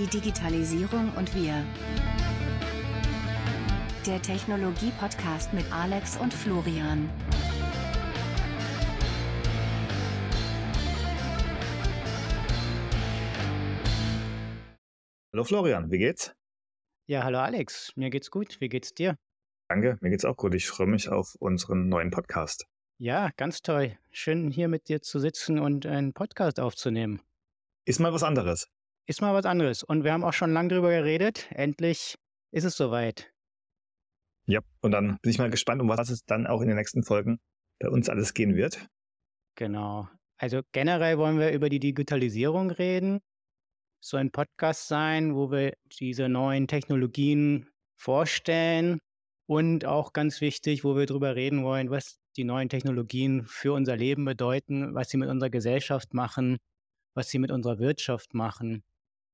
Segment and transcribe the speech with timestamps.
[0.00, 1.62] Die Digitalisierung und wir.
[4.06, 7.10] Der Technologie-Podcast mit Alex und Florian.
[15.34, 16.34] Hallo Florian, wie geht's?
[17.06, 18.58] Ja, hallo Alex, mir geht's gut.
[18.58, 19.18] Wie geht's dir?
[19.68, 20.54] Danke, mir geht's auch gut.
[20.54, 22.64] Ich freue mich auf unseren neuen Podcast.
[22.96, 23.98] Ja, ganz toll.
[24.10, 27.20] Schön hier mit dir zu sitzen und einen Podcast aufzunehmen.
[27.84, 28.66] Ist mal was anderes.
[29.10, 29.82] Ist mal was anderes.
[29.82, 31.48] Und wir haben auch schon lange drüber geredet.
[31.50, 32.14] Endlich
[32.52, 33.34] ist es soweit.
[34.46, 37.02] Ja, und dann bin ich mal gespannt, um was es dann auch in den nächsten
[37.02, 37.40] Folgen
[37.80, 38.86] bei uns alles gehen wird.
[39.56, 40.08] Genau.
[40.36, 43.18] Also generell wollen wir über die Digitalisierung reden.
[43.98, 49.00] So ein Podcast sein, wo wir diese neuen Technologien vorstellen
[49.48, 53.96] und auch ganz wichtig, wo wir darüber reden wollen, was die neuen Technologien für unser
[53.96, 56.58] Leben bedeuten, was sie mit unserer Gesellschaft machen,
[57.16, 58.84] was sie mit unserer Wirtschaft machen.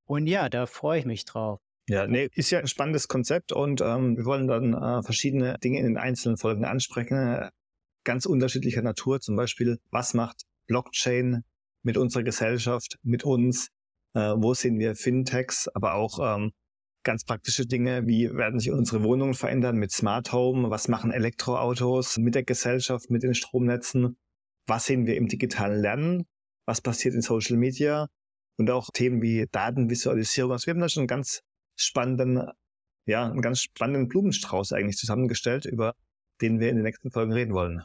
[0.06, 1.60] Und ja, da freue ich mich drauf.
[1.88, 5.78] Ja, nee, ist ja ein spannendes Konzept und ähm, wir wollen dann äh, verschiedene Dinge
[5.78, 7.48] in den einzelnen Folgen ansprechen,
[8.04, 11.44] ganz unterschiedlicher Natur, zum Beispiel, was macht Blockchain
[11.82, 13.68] mit unserer Gesellschaft, mit uns,
[14.14, 16.52] äh, wo sehen wir Fintechs, aber auch ähm,
[17.04, 22.18] ganz praktische Dinge, wie werden sich unsere Wohnungen verändern mit Smart Home, was machen Elektroautos
[22.18, 24.16] mit der Gesellschaft, mit den Stromnetzen,
[24.66, 26.26] was sehen wir im digitalen Lernen,
[26.64, 28.08] was passiert in Social Media
[28.58, 30.52] und auch Themen wie Datenvisualisierung.
[30.52, 31.42] Also wir haben da schon einen ganz
[31.76, 32.50] spannenden,
[33.06, 35.94] ja, einen ganz spannenden Blumenstrauß eigentlich zusammengestellt, über
[36.40, 37.82] den wir in den nächsten Folgen reden wollen.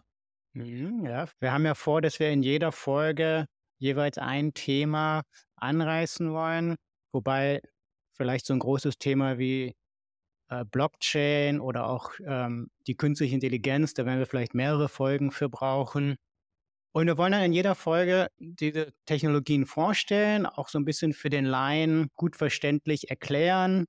[0.53, 3.45] Mhm, ja, wir haben ja vor, dass wir in jeder Folge
[3.77, 5.23] jeweils ein Thema
[5.55, 6.75] anreißen wollen,
[7.13, 7.61] wobei
[8.13, 9.73] vielleicht so ein großes Thema wie
[10.49, 15.49] äh, Blockchain oder auch ähm, die künstliche Intelligenz, da werden wir vielleicht mehrere Folgen für
[15.49, 16.17] brauchen.
[16.93, 21.29] Und wir wollen dann in jeder Folge diese Technologien vorstellen, auch so ein bisschen für
[21.29, 23.85] den Laien gut verständlich erklären.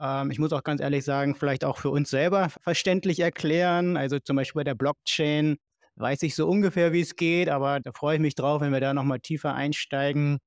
[0.00, 3.96] Ähm, ich muss auch ganz ehrlich sagen, vielleicht auch für uns selber verständlich erklären.
[3.96, 5.58] Also zum Beispiel bei der Blockchain
[5.96, 8.80] weiß ich so ungefähr, wie es geht, aber da freue ich mich drauf, wenn wir
[8.80, 10.38] da nochmal tiefer einsteigen,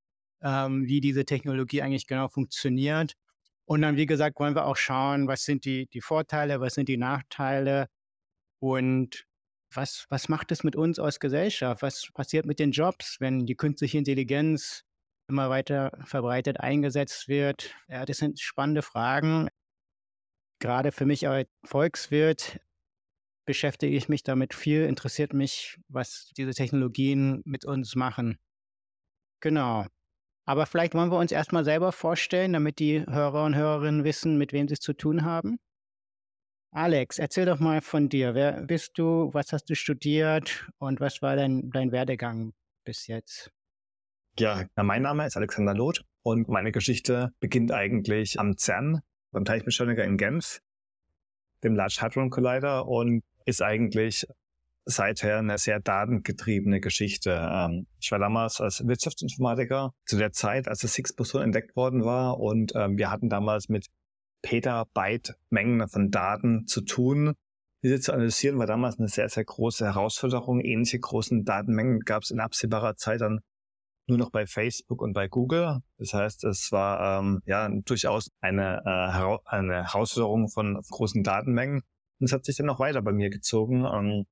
[0.42, 3.14] ähm, wie diese Technologie eigentlich genau funktioniert.
[3.66, 6.90] Und dann, wie gesagt, wollen wir auch schauen, was sind die, die Vorteile, was sind
[6.90, 7.88] die Nachteile
[8.60, 9.26] und
[9.76, 11.82] was, was macht es mit uns als Gesellschaft?
[11.82, 14.84] Was passiert mit den Jobs, wenn die künstliche Intelligenz
[15.28, 17.74] immer weiter verbreitet eingesetzt wird?
[17.88, 19.50] Ja, das sind spannende Fragen.
[20.60, 22.60] Gerade für mich als Volkswirt
[23.46, 28.40] beschäftige ich mich damit viel, interessiert mich, was diese Technologien mit uns machen.
[29.42, 29.86] Genau.
[30.46, 34.54] Aber vielleicht wollen wir uns erstmal selber vorstellen, damit die Hörer und Hörerinnen wissen, mit
[34.54, 35.60] wem sie es zu tun haben.
[36.76, 38.34] Alex, erzähl doch mal von dir.
[38.34, 39.30] Wer bist du?
[39.32, 40.68] Was hast du studiert?
[40.80, 42.54] Und was war dein, dein Werdegang
[42.84, 43.52] bis jetzt?
[44.40, 49.02] Ja, mein Name ist Alexander Loth und meine Geschichte beginnt eigentlich am CERN,
[49.32, 50.62] beim Teilchenbeschleuniger in Genf,
[51.64, 54.26] dem Large Hadron Collider und ist eigentlich
[54.86, 57.52] seither eine sehr datengetriebene Geschichte.
[57.54, 62.40] Ähm, ich war damals als Wirtschaftsinformatiker zu der Zeit, als das Higgs-Boson entdeckt worden war
[62.40, 63.90] und ähm, wir hatten damals mit
[64.44, 67.34] Petabyte-Mengen von Daten zu tun.
[67.82, 70.62] Diese zu analysieren war damals eine sehr, sehr große Herausforderung.
[70.62, 73.42] Ähnliche großen Datenmengen gab es in absehbarer Zeit dann
[74.08, 75.80] nur noch bei Facebook und bei Google.
[75.98, 81.82] Das heißt, es war ähm, ja durchaus eine, äh, eine Herausforderung von großen Datenmengen.
[82.20, 83.86] Und es hat sich dann noch weiter bei mir gezogen.
[83.86, 84.26] Ähm,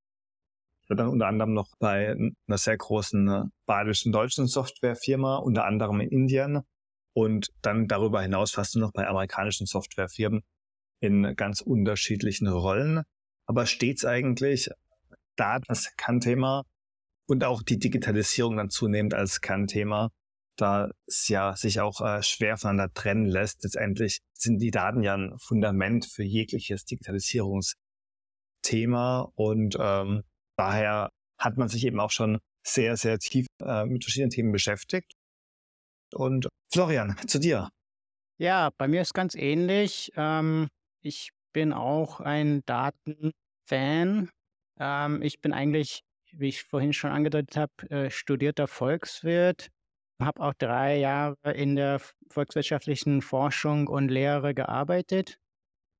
[0.83, 2.15] ich war dann unter anderem noch bei
[2.47, 6.61] einer sehr großen äh, badischen deutschen Softwarefirma, unter anderem in Indien,
[7.13, 10.43] und dann darüber hinaus fast nur noch bei amerikanischen Softwarefirmen
[11.01, 13.03] in ganz unterschiedlichen Rollen.
[13.45, 14.69] Aber stets eigentlich
[15.35, 16.63] Daten als Kernthema
[17.27, 20.09] und auch die Digitalisierung dann zunehmend als Kernthema,
[20.57, 23.63] da es ja sich auch äh, schwer voneinander trennen lässt.
[23.63, 30.23] Letztendlich sind die Daten ja ein Fundament für jegliches Digitalisierungsthema und ähm,
[30.57, 35.15] daher hat man sich eben auch schon sehr, sehr tief äh, mit verschiedenen Themen beschäftigt
[36.13, 37.69] und Florian, zu dir.
[38.37, 40.11] Ja, bei mir ist ganz ähnlich.
[40.15, 40.67] Ähm,
[41.01, 44.29] ich bin auch ein Datenfan.
[44.79, 49.69] Ähm, ich bin eigentlich, wie ich vorhin schon angedeutet habe, äh, studierter Volkswirt.
[50.19, 51.99] Habe auch drei Jahre in der
[52.29, 55.37] volkswirtschaftlichen Forschung und Lehre gearbeitet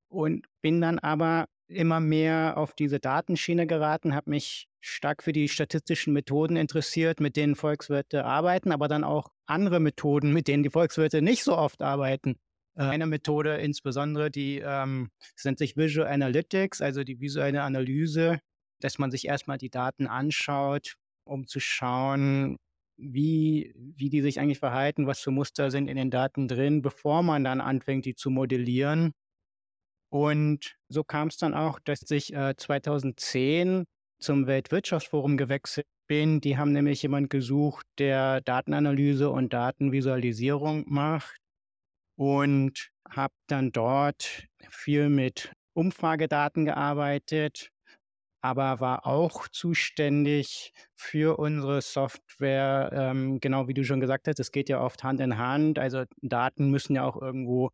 [0.10, 5.48] und bin dann aber immer mehr auf diese Datenschiene geraten, habe mich stark für die
[5.48, 10.69] statistischen Methoden interessiert, mit denen Volkswirte arbeiten, aber dann auch andere Methoden, mit denen die
[10.69, 12.38] Volkswirte nicht so oft arbeiten.
[12.75, 15.12] Äh, eine Methode insbesondere, die ähm,
[15.44, 18.39] nennt sich Visual Analytics, also die visuelle Analyse,
[18.80, 22.57] dass man sich erstmal die Daten anschaut, um zu schauen,
[22.98, 27.24] wie, wie die sich eigentlich verhalten, was für Muster sind in den Daten drin, bevor
[27.24, 29.13] man dann anfängt, die zu modellieren.
[30.09, 33.86] Und so kam es dann auch, dass ich äh, 2010
[34.19, 36.42] zum Weltwirtschaftsforum gewechselt bin.
[36.42, 41.38] Die haben nämlich jemand gesucht, der Datenanalyse und Datenvisualisierung macht
[42.18, 47.69] und habe dann dort viel mit Umfragedaten gearbeitet,
[48.42, 54.52] aber war auch zuständig für unsere Software, ähm, genau wie du schon gesagt hast, es
[54.52, 55.80] geht ja oft Hand in Hand.
[55.80, 57.69] Also Daten müssen ja auch irgendwo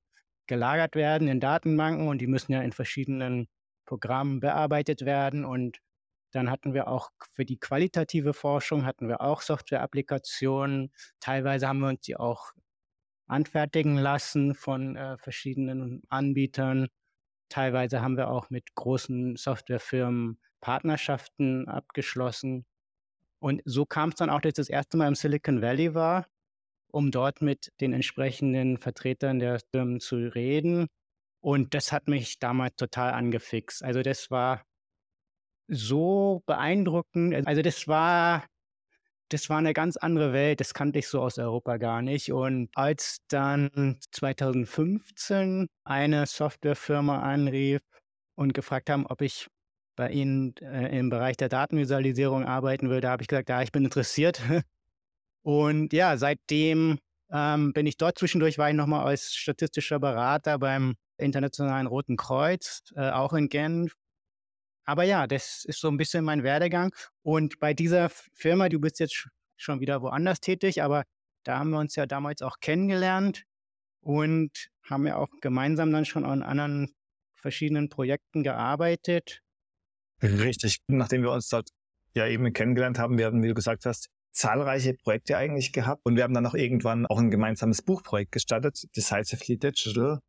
[0.46, 3.48] gelagert werden in Datenbanken und die müssen ja in verschiedenen
[3.88, 5.44] Programmen bearbeitet werden.
[5.44, 5.80] Und
[6.38, 10.92] dann hatten wir auch für die qualitative Forschung hatten wir auch Software-Applikationen.
[11.20, 12.52] Teilweise haben wir uns die auch
[13.28, 16.90] anfertigen lassen von äh, verschiedenen Anbietern.
[17.50, 22.66] Teilweise haben wir auch mit großen Softwarefirmen Partnerschaften abgeschlossen.
[23.40, 26.28] Und so kam es dann auch, dass ich das erste Mal im Silicon Valley war,
[26.92, 30.88] um dort mit den entsprechenden Vertretern der Firmen zu reden.
[31.42, 33.84] Und das hat mich damals total angefixt.
[33.84, 34.67] Also das war
[35.68, 37.48] so beeindruckend.
[37.48, 38.46] Also das war,
[39.30, 40.60] das war eine ganz andere Welt.
[40.60, 42.32] Das kannte ich so aus Europa gar nicht.
[42.32, 47.82] Und als dann 2015 eine Softwarefirma anrief
[48.36, 49.48] und gefragt haben, ob ich
[49.96, 53.84] bei Ihnen äh, im Bereich der Datenvisualisierung arbeiten würde, habe ich gesagt, ja, ich bin
[53.84, 54.42] interessiert.
[55.42, 57.00] Und ja, seitdem
[57.32, 62.84] ähm, bin ich dort zwischendurch, war ich nochmal als statistischer Berater beim Internationalen Roten Kreuz,
[62.96, 63.96] äh, auch in Genf.
[64.88, 66.94] Aber ja, das ist so ein bisschen mein Werdegang.
[67.22, 71.04] Und bei dieser Firma, du bist jetzt schon wieder woanders tätig, aber
[71.44, 73.44] da haben wir uns ja damals auch kennengelernt
[74.00, 76.96] und haben ja auch gemeinsam dann schon an anderen
[77.36, 79.42] verschiedenen Projekten gearbeitet.
[80.24, 80.78] Richtig.
[80.88, 81.70] Nachdem wir uns dort
[82.14, 86.16] ja eben kennengelernt haben, wir haben, wie du gesagt hast, zahlreiche Projekte eigentlich gehabt und
[86.16, 90.20] wir haben dann auch irgendwann auch ein gemeinsames Buchprojekt gestartet, Decisively Digital,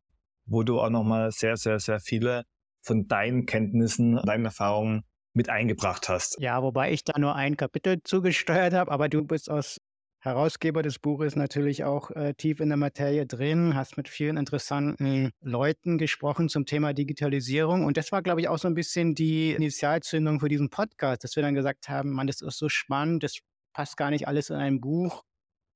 [0.45, 2.43] wo du auch nochmal sehr, sehr, sehr viele
[2.81, 5.03] von deinen Kenntnissen, deinen Erfahrungen
[5.33, 6.37] mit eingebracht hast.
[6.39, 9.79] Ja, wobei ich da nur ein Kapitel zugesteuert habe, aber du bist aus
[10.21, 15.31] Herausgeber des Buches natürlich auch äh, tief in der Materie drin, hast mit vielen interessanten
[15.39, 17.85] Leuten gesprochen zum Thema Digitalisierung.
[17.85, 21.37] Und das war, glaube ich, auch so ein bisschen die Initialzündung für diesen Podcast, dass
[21.37, 23.39] wir dann gesagt haben, man, das ist so spannend, das
[23.71, 25.23] passt gar nicht alles in ein Buch.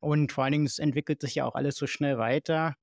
[0.01, 2.75] Und vor allen Dingen, es entwickelt sich ja auch alles so schnell weiter.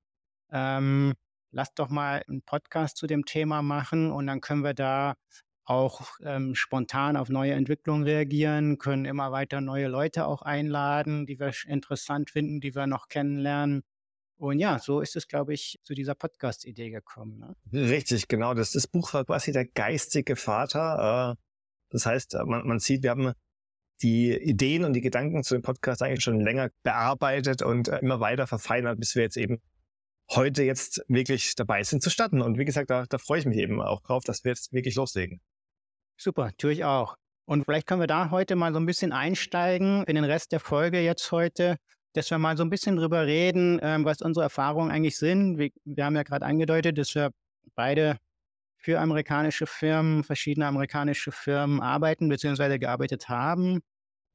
[0.51, 1.13] Ähm,
[1.51, 5.15] lass doch mal einen Podcast zu dem Thema machen und dann können wir da
[5.63, 11.39] auch ähm, spontan auf neue Entwicklungen reagieren, können immer weiter neue Leute auch einladen, die
[11.39, 13.83] wir interessant finden, die wir noch kennenlernen.
[14.37, 17.37] Und ja, so ist es, glaube ich, zu dieser Podcast-Idee gekommen.
[17.37, 17.89] Ne?
[17.89, 18.55] Richtig, genau.
[18.55, 21.37] Das, das Buch war quasi der geistige Vater.
[21.37, 21.41] Äh,
[21.91, 23.33] das heißt, äh, man, man sieht, wir haben
[24.01, 28.19] die Ideen und die Gedanken zu dem Podcast eigentlich schon länger bearbeitet und äh, immer
[28.19, 29.61] weiter verfeinert, bis wir jetzt eben
[30.35, 32.41] heute jetzt wirklich dabei sind zu starten.
[32.41, 34.95] Und wie gesagt, da, da freue ich mich eben auch drauf, dass wir jetzt wirklich
[34.95, 35.41] loslegen.
[36.17, 37.15] Super, tue ich auch.
[37.45, 40.59] Und vielleicht können wir da heute mal so ein bisschen einsteigen in den Rest der
[40.59, 41.77] Folge jetzt heute,
[42.13, 45.57] dass wir mal so ein bisschen drüber reden, ähm, was unsere Erfahrungen eigentlich sind.
[45.57, 47.31] Wir, wir haben ja gerade angedeutet, dass wir
[47.75, 48.17] beide
[48.77, 52.79] für amerikanische Firmen, verschiedene amerikanische Firmen arbeiten bzw.
[52.79, 53.81] gearbeitet haben.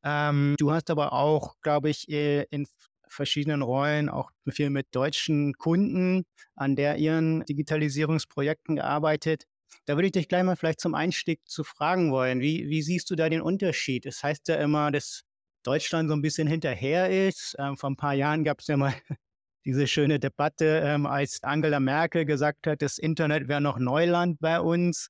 [0.04, 2.66] Ähm, du hast aber auch, glaube ich, äh, in
[3.08, 9.44] verschiedenen Rollen auch viel mit deutschen Kunden an der ihren Digitalisierungsprojekten gearbeitet.
[9.84, 12.40] Da würde ich dich gleich mal vielleicht zum Einstieg zu fragen wollen.
[12.40, 14.06] Wie, wie siehst du da den Unterschied?
[14.06, 15.22] Es das heißt ja immer, dass
[15.62, 17.56] Deutschland so ein bisschen hinterher ist.
[17.58, 18.94] Ähm, vor ein paar Jahren gab es ja mal
[19.64, 24.60] diese schöne Debatte, ähm, als Angela Merkel gesagt hat, das Internet wäre noch Neuland bei
[24.60, 25.08] uns.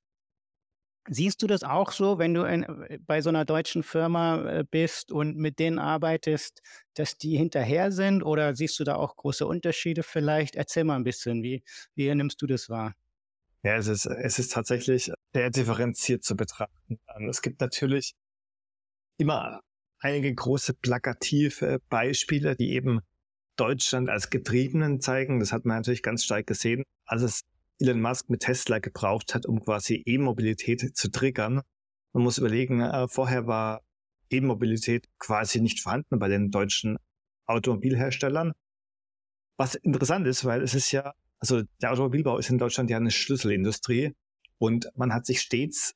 [1.09, 2.65] Siehst du das auch so, wenn du in,
[3.05, 6.61] bei so einer deutschen Firma äh, bist und mit denen arbeitest,
[6.95, 8.23] dass die hinterher sind?
[8.23, 10.55] Oder siehst du da auch große Unterschiede vielleicht?
[10.55, 11.63] Erzähl mal ein bisschen, wie,
[11.95, 12.93] wie nimmst du das wahr?
[13.63, 16.99] Ja, es ist, es ist tatsächlich sehr differenziert zu betrachten.
[17.15, 18.13] Ähm, es gibt natürlich
[19.17, 19.61] immer
[19.99, 23.01] einige große plakative Beispiele, die eben
[23.55, 25.39] Deutschland als Getriebenen zeigen.
[25.39, 27.41] Das hat man natürlich ganz stark gesehen, als es
[27.79, 31.61] Elon Musk mit Tesla gebraucht hat, um quasi E-Mobilität zu triggern.
[32.13, 33.81] Man muss überlegen, äh, vorher war
[34.29, 36.97] E-Mobilität quasi nicht vorhanden bei den deutschen
[37.45, 38.53] Automobilherstellern.
[39.57, 43.11] Was interessant ist, weil es ist ja also der Automobilbau ist in Deutschland ja eine
[43.11, 44.15] Schlüsselindustrie
[44.57, 45.93] und man hat sich stets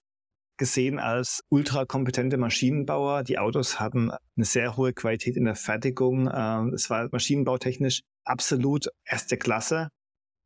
[0.58, 3.24] gesehen als ultrakompetente Maschinenbauer.
[3.24, 6.30] Die Autos hatten eine sehr hohe Qualität in der Fertigung.
[6.32, 9.90] Ähm, es war maschinenbautechnisch absolut erste Klasse.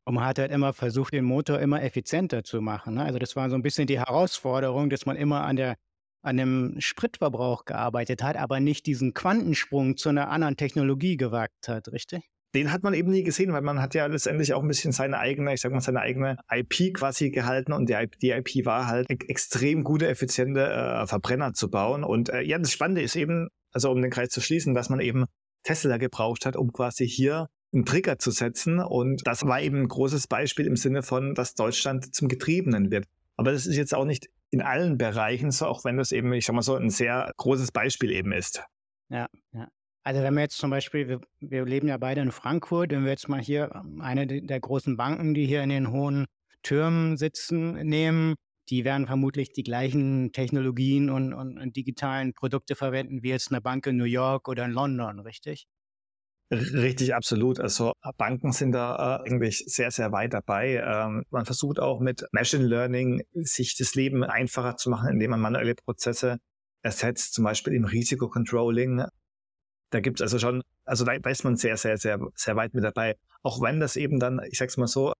[0.06, 2.94] Und man hat halt immer versucht, den Motor immer effizienter zu machen.
[2.94, 3.04] Ne?
[3.04, 5.76] Also das war so ein bisschen die Herausforderung, dass man immer an der
[6.22, 11.92] an dem Spritverbrauch gearbeitet hat, aber nicht diesen Quantensprung zu einer anderen Technologie gewagt hat,
[11.92, 12.28] richtig?
[12.54, 15.18] Den hat man eben nie gesehen, weil man hat ja letztendlich auch ein bisschen seine
[15.18, 18.86] eigene, ich sag mal, seine eigene IP quasi gehalten und die IP, die IP war
[18.88, 22.02] halt extrem gute, effiziente äh, Verbrenner zu bauen.
[22.02, 25.00] Und äh, ja, das Spannende ist eben, also um den Kreis zu schließen, dass man
[25.00, 25.26] eben
[25.64, 28.80] Tesla gebraucht hat, um quasi hier einen Trigger zu setzen.
[28.80, 33.04] Und das war eben ein großes Beispiel im Sinne von, dass Deutschland zum Getriebenen wird.
[33.36, 36.46] Aber das ist jetzt auch nicht in allen Bereichen so, auch wenn das eben, ich
[36.46, 38.62] sag mal so, ein sehr großes Beispiel eben ist.
[39.08, 39.68] Ja, ja.
[40.02, 43.10] Also wenn wir jetzt zum Beispiel, wir, wir leben ja beide in Frankfurt, wenn wir
[43.10, 46.26] jetzt mal hier ähm, eine der großen Banken, die hier in den hohen
[46.62, 48.36] Türmen sitzen, nehmen,
[48.68, 53.60] die werden vermutlich die gleichen Technologien und, und, und, digitalen Produkte verwenden wie jetzt eine
[53.60, 55.66] Bank in New York oder in London, richtig?
[56.50, 57.58] Richtig, absolut.
[57.58, 60.74] Also Banken sind da äh, eigentlich sehr, sehr weit dabei.
[60.76, 65.40] Ähm, man versucht auch mit Machine Learning sich das Leben einfacher zu machen, indem man
[65.40, 66.38] manuelle Prozesse
[66.82, 69.04] ersetzt, zum Beispiel im Risikocontrolling.
[69.90, 72.74] Da gibt es also schon, also da, da ist man sehr, sehr, sehr, sehr weit
[72.74, 73.16] mit dabei.
[73.42, 75.12] Auch wenn das eben dann, ich sag's mal so,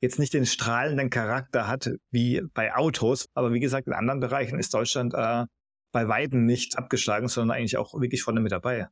[0.00, 4.60] jetzt nicht den strahlenden Charakter hat wie bei Autos, aber wie gesagt, in anderen Bereichen
[4.60, 5.44] ist Deutschland äh,
[5.90, 8.86] bei Weitem nicht abgeschlagen, sondern eigentlich auch wirklich vorne mit dabei.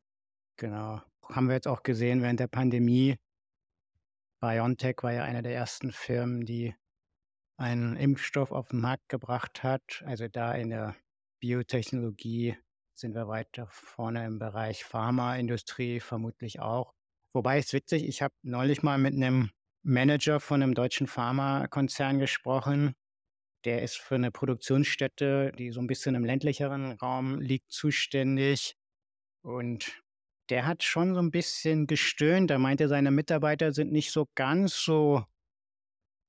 [0.56, 1.00] Genau
[1.30, 3.16] haben wir jetzt auch gesehen während der Pandemie.
[4.40, 6.74] BioNTech war ja eine der ersten Firmen, die
[7.56, 10.02] einen Impfstoff auf den Markt gebracht hat.
[10.06, 10.96] Also da in der
[11.40, 12.56] Biotechnologie
[12.94, 16.94] sind wir weiter vorne im Bereich Pharmaindustrie vermutlich auch.
[17.32, 19.50] Wobei es witzig, ich habe neulich mal mit einem
[19.82, 22.94] Manager von einem deutschen Pharmakonzern gesprochen.
[23.64, 28.74] Der ist für eine Produktionsstätte, die so ein bisschen im ländlicheren Raum liegt, zuständig.
[29.42, 30.02] Und
[30.50, 32.50] der hat schon so ein bisschen gestöhnt.
[32.50, 35.24] Er meinte, seine Mitarbeiter sind nicht so ganz so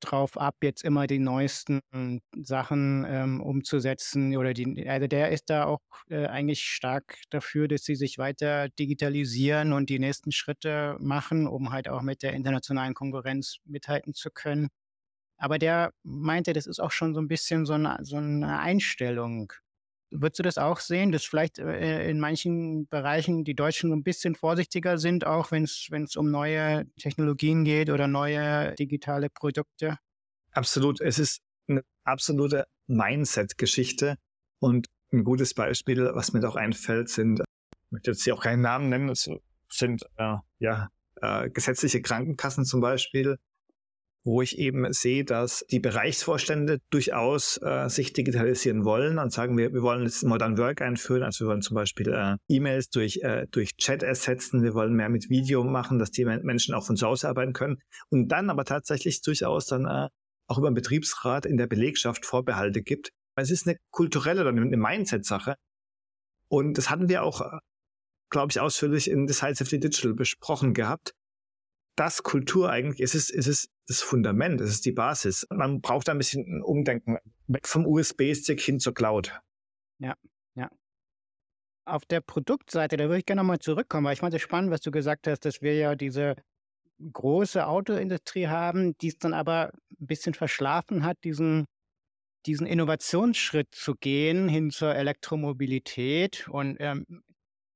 [0.01, 1.79] drauf ab, jetzt immer die neuesten
[2.35, 4.35] Sachen ähm, umzusetzen.
[4.35, 8.69] Oder die, also der ist da auch äh, eigentlich stark dafür, dass sie sich weiter
[8.69, 14.31] digitalisieren und die nächsten Schritte machen, um halt auch mit der internationalen Konkurrenz mithalten zu
[14.31, 14.69] können.
[15.37, 19.53] Aber der meinte, das ist auch schon so ein bisschen so eine, so eine Einstellung.
[20.11, 24.35] Würdest du das auch sehen, dass vielleicht äh, in manchen Bereichen die Deutschen ein bisschen
[24.35, 29.97] vorsichtiger sind, auch wenn es um neue Technologien geht oder neue digitale Produkte?
[30.51, 30.99] Absolut.
[30.99, 34.17] Es ist eine absolute Mindset-Geschichte.
[34.59, 38.61] Und ein gutes Beispiel, was mir auch einfällt, sind, ich möchte jetzt hier auch keinen
[38.61, 39.13] Namen nennen,
[39.69, 40.89] sind äh, ja
[41.21, 43.37] äh, gesetzliche Krankenkassen zum Beispiel,
[44.23, 49.73] wo ich eben sehe, dass die Bereichsvorstände durchaus äh, sich digitalisieren wollen und sagen, wir,
[49.73, 53.47] wir wollen jetzt Modern Work einführen, also wir wollen zum Beispiel äh, E-Mails durch, äh,
[53.49, 57.07] durch Chat ersetzen, wir wollen mehr mit Video machen, dass die Menschen auch von zu
[57.07, 57.77] Hause arbeiten können.
[58.09, 60.09] Und dann aber tatsächlich durchaus dann äh,
[60.47, 63.09] auch über den Betriebsrat in der Belegschaft Vorbehalte gibt.
[63.35, 65.55] Es ist eine kulturelle oder eine Mindset-Sache.
[66.47, 67.41] Und das hatten wir auch,
[68.29, 71.13] glaube ich, ausführlich in Decisively Digital besprochen gehabt
[71.95, 75.45] das Kultur eigentlich, es ist, es ist das Fundament, es ist die Basis.
[75.49, 77.17] Man braucht ein bisschen ein Umdenken,
[77.47, 79.39] weg vom USB-Stick hin zur Cloud.
[79.99, 80.15] Ja,
[80.55, 80.69] ja.
[81.85, 84.81] Auf der Produktseite, da würde ich gerne nochmal zurückkommen, weil ich fand es spannend, was
[84.81, 86.35] du gesagt hast, dass wir ja diese
[87.11, 91.65] große Autoindustrie haben, die es dann aber ein bisschen verschlafen hat, diesen,
[92.45, 96.47] diesen Innovationsschritt zu gehen hin zur Elektromobilität.
[96.47, 97.23] Und ähm,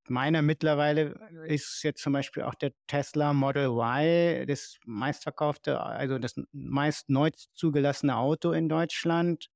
[0.10, 1.16] meine mittlerweile
[1.48, 7.30] ist jetzt zum Beispiel auch der Tesla Model Y das meistverkaufte, also das meist neu
[7.54, 9.48] zugelassene Auto in Deutschland.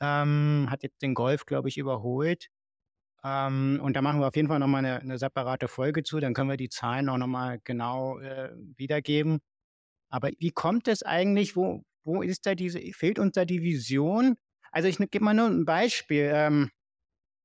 [0.00, 2.48] Ähm, hat jetzt den Golf, glaube ich, überholt.
[3.22, 6.20] Ähm, und da machen wir auf jeden Fall nochmal eine, eine separate Folge zu.
[6.20, 9.40] Dann können wir die Zahlen auch nochmal genau äh, wiedergeben.
[10.10, 14.36] Aber wie kommt es eigentlich, wo, wo ist da diese, fehlt uns da die Vision?
[14.72, 16.30] Also ich gebe mal nur ein Beispiel.
[16.32, 16.70] Ähm,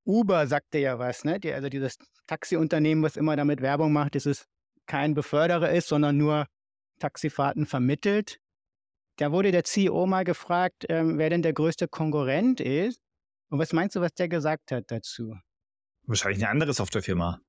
[0.06, 1.40] Uber sagte ja was, ne?
[1.40, 1.98] Die, also dieses
[2.28, 4.46] Taxiunternehmen, was immer damit Werbung macht, dass es
[4.86, 6.46] kein Beförderer ist, sondern nur
[7.00, 8.40] Taxifahrten vermittelt.
[9.18, 13.00] Da wurde der CEO mal gefragt, ähm, wer denn der größte Konkurrent ist.
[13.50, 15.36] Und was meinst du, was der gesagt hat dazu?
[16.04, 17.40] Wahrscheinlich eine andere Softwarefirma.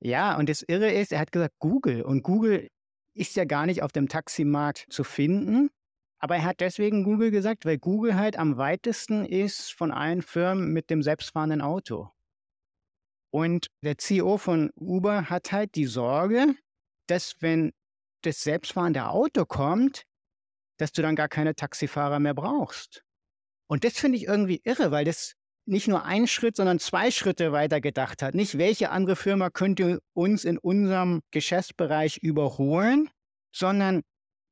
[0.00, 2.02] Ja, und das Irre ist, er hat gesagt Google.
[2.02, 2.68] Und Google
[3.14, 5.70] ist ja gar nicht auf dem Taximarkt zu finden.
[6.18, 10.72] Aber er hat deswegen Google gesagt, weil Google halt am weitesten ist von allen Firmen
[10.72, 12.10] mit dem selbstfahrenden Auto.
[13.30, 16.54] Und der CEO von Uber hat halt die Sorge,
[17.06, 17.72] dass wenn
[18.22, 20.02] das selbstfahrende Auto kommt,
[20.78, 23.04] dass du dann gar keine Taxifahrer mehr brauchst.
[23.68, 25.34] Und das finde ich irgendwie irre, weil das
[25.66, 28.34] nicht nur einen Schritt, sondern zwei Schritte weiter gedacht hat.
[28.34, 33.10] Nicht, welche andere Firma könnte uns in unserem Geschäftsbereich überholen,
[33.54, 34.02] sondern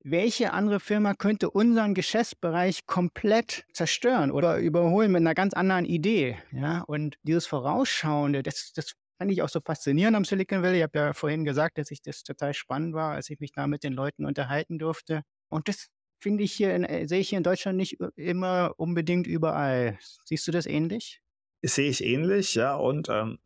[0.08, 6.38] welche andere Firma könnte unseren Geschäftsbereich komplett zerstören oder überholen mit einer ganz anderen Idee?
[6.52, 10.78] Ja, und dieses Vorausschauende, das, das fand ich auch so faszinierend am Silicon Valley.
[10.78, 13.66] Ich habe ja vorhin gesagt, dass ich das total spannend war, als ich mich da
[13.66, 15.22] mit den Leuten unterhalten durfte.
[15.48, 15.88] Und das
[16.20, 19.98] finde ich hier, äh, sehe ich hier in Deutschland nicht immer unbedingt überall.
[20.24, 21.20] Siehst du das ähnlich?
[21.62, 22.76] Sehe ich ähnlich, ja.
[22.76, 23.38] Und ähm,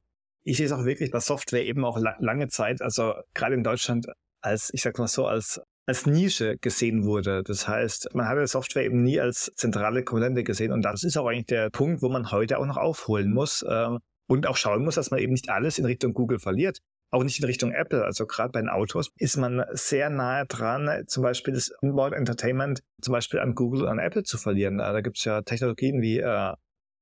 [0.43, 3.64] ich sehe es auch wirklich, dass Software eben auch la lange Zeit, also gerade in
[3.64, 4.09] Deutschland,
[4.43, 5.61] als, ich sag mal so, als
[5.91, 7.43] als Nische gesehen wurde.
[7.43, 11.27] Das heißt, man hatte Software eben nie als zentrale Komponente gesehen und das ist auch
[11.27, 13.89] eigentlich der Punkt, wo man heute auch noch aufholen muss äh,
[14.29, 16.79] und auch schauen muss, dass man eben nicht alles in Richtung Google verliert.
[17.11, 18.05] Auch nicht in Richtung Apple.
[18.05, 22.83] Also gerade bei den Autos ist man sehr nahe dran, zum Beispiel das Onboard Entertainment
[23.03, 24.79] zum Beispiel an Google und an Apple zu verlieren.
[24.79, 26.55] Da gibt es ja Technologien wie äh,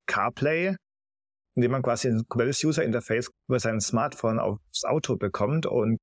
[0.07, 0.77] CarPlay,
[1.57, 5.99] indem man quasi ein komplettes User-Interface über sein Smartphone aufs Auto bekommt und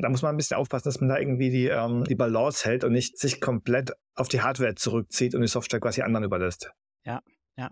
[0.00, 2.84] da muss man ein bisschen aufpassen, dass man da irgendwie die, ähm, die Balance hält
[2.84, 6.70] und nicht sich komplett auf die Hardware zurückzieht und die Software quasi anderen überlässt.
[7.04, 7.22] Ja,
[7.56, 7.70] ja.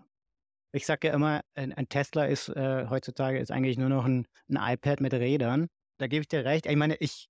[0.72, 4.74] Ich sage ja immer, ein, Tesla ist äh, heutzutage ist eigentlich nur noch ein, ein
[4.74, 5.68] iPad mit Rädern.
[5.98, 6.66] Da gebe ich dir recht.
[6.66, 7.28] Ich meine, ich,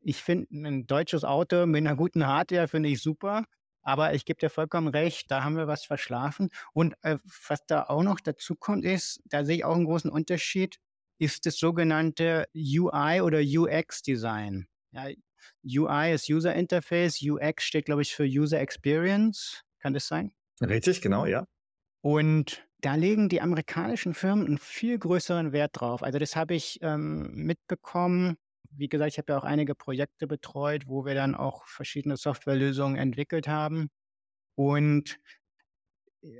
[0.00, 3.44] ich finde ein deutsches Auto mit einer guten Hardware finde ich super.
[3.82, 6.50] Aber ich gebe dir vollkommen recht, da haben wir was verschlafen.
[6.72, 10.10] Und äh, was da auch noch dazu kommt, ist, da sehe ich auch einen großen
[10.10, 10.78] Unterschied
[11.18, 14.66] ist das sogenannte UI oder UX Design.
[14.92, 15.08] Ja,
[15.64, 19.62] UI ist User Interface, UX steht, glaube ich, für User Experience.
[19.80, 20.32] Kann das sein?
[20.60, 21.46] Richtig, genau, ja.
[22.00, 26.02] Und da legen die amerikanischen Firmen einen viel größeren Wert drauf.
[26.02, 28.36] Also das habe ich ähm, mitbekommen.
[28.70, 32.96] Wie gesagt, ich habe ja auch einige Projekte betreut, wo wir dann auch verschiedene Softwarelösungen
[32.96, 33.88] entwickelt haben.
[34.54, 35.18] Und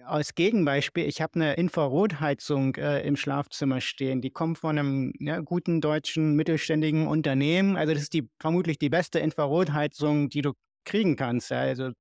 [0.05, 4.21] als Gegenbeispiel, ich habe eine Infrarotheizung äh, im Schlafzimmer stehen.
[4.21, 7.77] Die kommt von einem ja, guten deutschen mittelständigen Unternehmen.
[7.77, 10.53] Also das ist die vermutlich die beste Infrarotheizung, die du
[10.85, 11.51] kriegen kannst.
[11.51, 11.61] Ja?
[11.61, 11.93] Also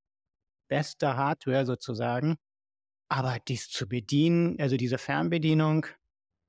[0.67, 2.37] beste Hardware sozusagen.
[3.09, 5.85] Aber dies zu bedienen, also diese Fernbedienung,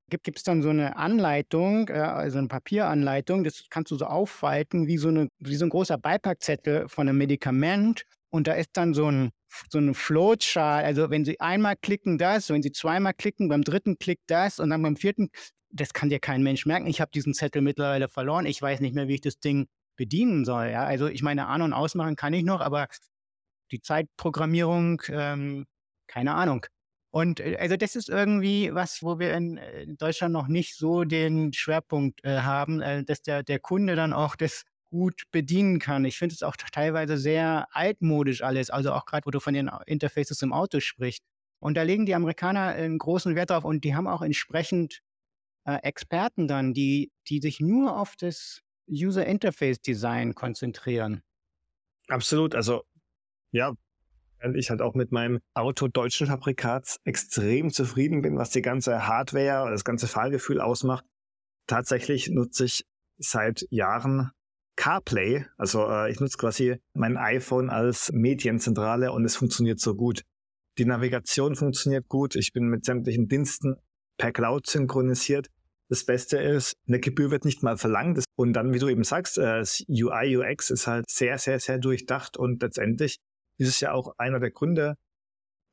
[0.09, 4.87] gibt es dann so eine Anleitung, äh, also eine Papieranleitung, das kannst du so auffalten
[4.87, 8.03] wie so, eine, wie so ein großer Beipackzettel von einem Medikament.
[8.29, 9.31] Und da ist dann so ein,
[9.69, 10.85] so ein Flowchart.
[10.85, 14.69] Also wenn Sie einmal klicken das, wenn Sie zweimal klicken, beim dritten Klick das und
[14.69, 15.29] dann beim vierten,
[15.71, 16.87] das kann dir kein Mensch merken.
[16.87, 18.45] Ich habe diesen Zettel mittlerweile verloren.
[18.45, 20.69] Ich weiß nicht mehr, wie ich das Ding bedienen soll.
[20.69, 20.83] Ja?
[20.85, 22.87] Also ich meine, an- und ausmachen kann ich noch, aber
[23.71, 25.65] die Zeitprogrammierung, ähm,
[26.07, 26.65] keine Ahnung.
[27.11, 31.03] Und äh, also das ist irgendwie was, wo wir in, in Deutschland noch nicht so
[31.03, 36.05] den Schwerpunkt äh, haben, äh, dass der, der Kunde dann auch das gut bedienen kann.
[36.05, 39.69] Ich finde es auch teilweise sehr altmodisch alles, also auch gerade, wo du von den
[39.85, 41.23] Interfaces im Auto sprichst.
[41.59, 45.01] Und da legen die Amerikaner einen großen Wert drauf und die haben auch entsprechend
[45.65, 51.21] äh, Experten dann, die, die sich nur auf das User Interface Design konzentrieren.
[52.07, 52.55] Absolut.
[52.55, 52.83] Also,
[53.51, 53.73] ja,
[54.55, 59.69] ich halt auch mit meinem Auto deutschen Fabrikats extrem zufrieden bin, was die ganze Hardware,
[59.69, 61.05] das ganze Fahrgefühl ausmacht.
[61.67, 62.85] Tatsächlich nutze ich
[63.17, 64.31] seit Jahren
[64.79, 65.45] CarPlay.
[65.57, 70.23] Also äh, ich nutze quasi mein iPhone als Medienzentrale und es funktioniert so gut.
[70.77, 72.37] Die Navigation funktioniert gut.
[72.37, 73.75] Ich bin mit sämtlichen Diensten
[74.17, 75.47] per Cloud synchronisiert.
[75.89, 78.23] Das Beste ist, eine Gebühr wird nicht mal verlangt.
[78.37, 82.37] Und dann, wie du eben sagst, äh, UI, UX ist halt sehr, sehr, sehr durchdacht.
[82.37, 83.17] Und letztendlich
[83.57, 84.95] ist es ja auch einer der Gründe,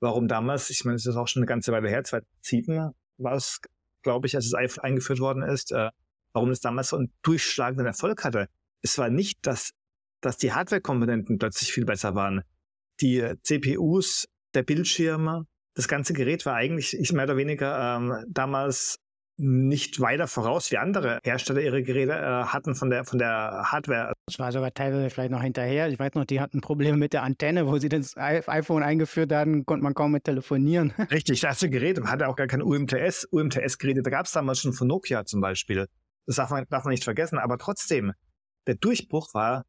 [0.00, 3.60] warum damals, ich meine, es ist auch schon eine ganze Weile her, 2007 war es,
[4.02, 5.90] glaube ich, als das iPhone eingeführt worden ist, äh,
[6.32, 8.48] warum es damals so einen durchschlagenden Erfolg hatte
[8.86, 9.70] es war nicht, dass,
[10.20, 12.42] dass die Hardware-Komponenten plötzlich viel besser waren.
[13.00, 18.96] Die CPUs, der Bildschirm, das ganze Gerät war eigentlich ich mehr oder weniger ähm, damals
[19.38, 24.14] nicht weiter voraus wie andere Hersteller ihre Geräte äh, hatten von der von der Hardware.
[24.26, 25.88] Das war sogar teilweise vielleicht noch hinterher.
[25.90, 29.66] Ich weiß noch, die hatten Probleme mit der Antenne, wo sie das iPhone eingeführt hatten,
[29.66, 30.94] konnte man kaum mit telefonieren.
[31.10, 33.28] Richtig, das erste Gerät hatte auch gar kein UMTS.
[33.30, 35.86] UMTS-Geräte, da gab es damals schon von Nokia zum Beispiel.
[36.24, 37.38] Das darf man, darf man nicht vergessen.
[37.38, 38.12] Aber trotzdem,
[38.66, 39.64] der Durchbruch war,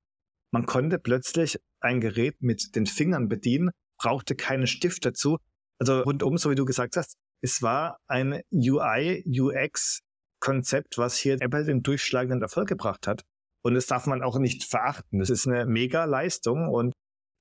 [0.51, 5.37] man konnte plötzlich ein Gerät mit den Fingern bedienen, brauchte keinen Stift dazu.
[5.79, 9.99] Also rundum, so wie du gesagt hast, es war ein UI, UX
[10.39, 13.23] Konzept, was hier Apple den durchschlagenden Erfolg gebracht hat.
[13.63, 15.19] Und das darf man auch nicht verachten.
[15.19, 16.93] Das ist eine mega Leistung und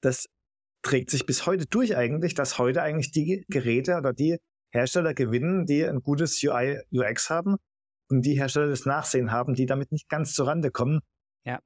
[0.03, 0.27] das
[0.83, 4.39] trägt sich bis heute durch eigentlich, dass heute eigentlich die Geräte oder die
[4.73, 7.57] Hersteller gewinnen, die ein gutes UI, UX haben
[8.11, 11.01] und die Hersteller das Nachsehen haben, die damit nicht ganz zurande kommen.
[11.47, 11.61] Ja.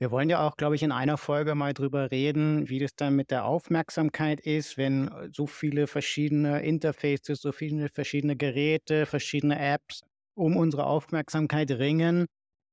[0.00, 3.16] Wir wollen ja auch, glaube ich, in einer Folge mal drüber reden, wie das dann
[3.16, 9.58] mit der Aufmerksamkeit ist, wenn äh, so viele verschiedene Interfaces, so viele verschiedene Geräte, verschiedene
[9.58, 10.02] Apps
[10.36, 12.26] um unsere Aufmerksamkeit ringen.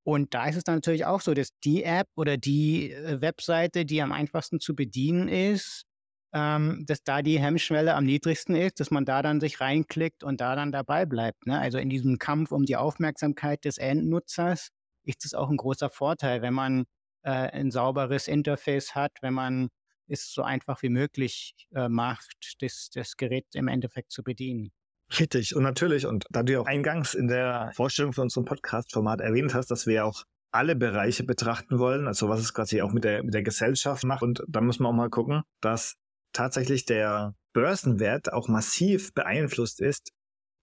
[0.04, 3.86] Und da ist es dann natürlich auch so, dass die App oder die äh, Webseite,
[3.86, 5.86] die am einfachsten zu bedienen ist,
[6.34, 10.42] ähm, dass da die Hemmschwelle am niedrigsten ist, dass man da dann sich reinklickt und
[10.42, 11.48] da dann dabei bleibt.
[11.48, 11.58] Ne?
[11.60, 14.70] Also in diesem Kampf um die Aufmerksamkeit des Endnutzers
[15.06, 16.86] ist es auch ein großer Vorteil, wenn man
[17.24, 19.70] äh, ein sauberes Interface hat, wenn man
[20.08, 24.72] es so einfach wie möglich äh, macht, das, das Gerät im Endeffekt zu bedienen.
[25.20, 25.56] Richtig.
[25.56, 29.54] Und natürlich, und da du ja auch eingangs in der Vorstellung von unserem Podcast-Format erwähnt
[29.54, 33.24] hast, dass wir auch alle Bereiche betrachten wollen, also was es quasi auch mit der,
[33.24, 34.24] mit der Gesellschaft macht.
[34.24, 35.96] Und da muss man auch mal gucken, dass
[36.34, 40.12] tatsächlich der Börsenwert auch massiv beeinflusst ist,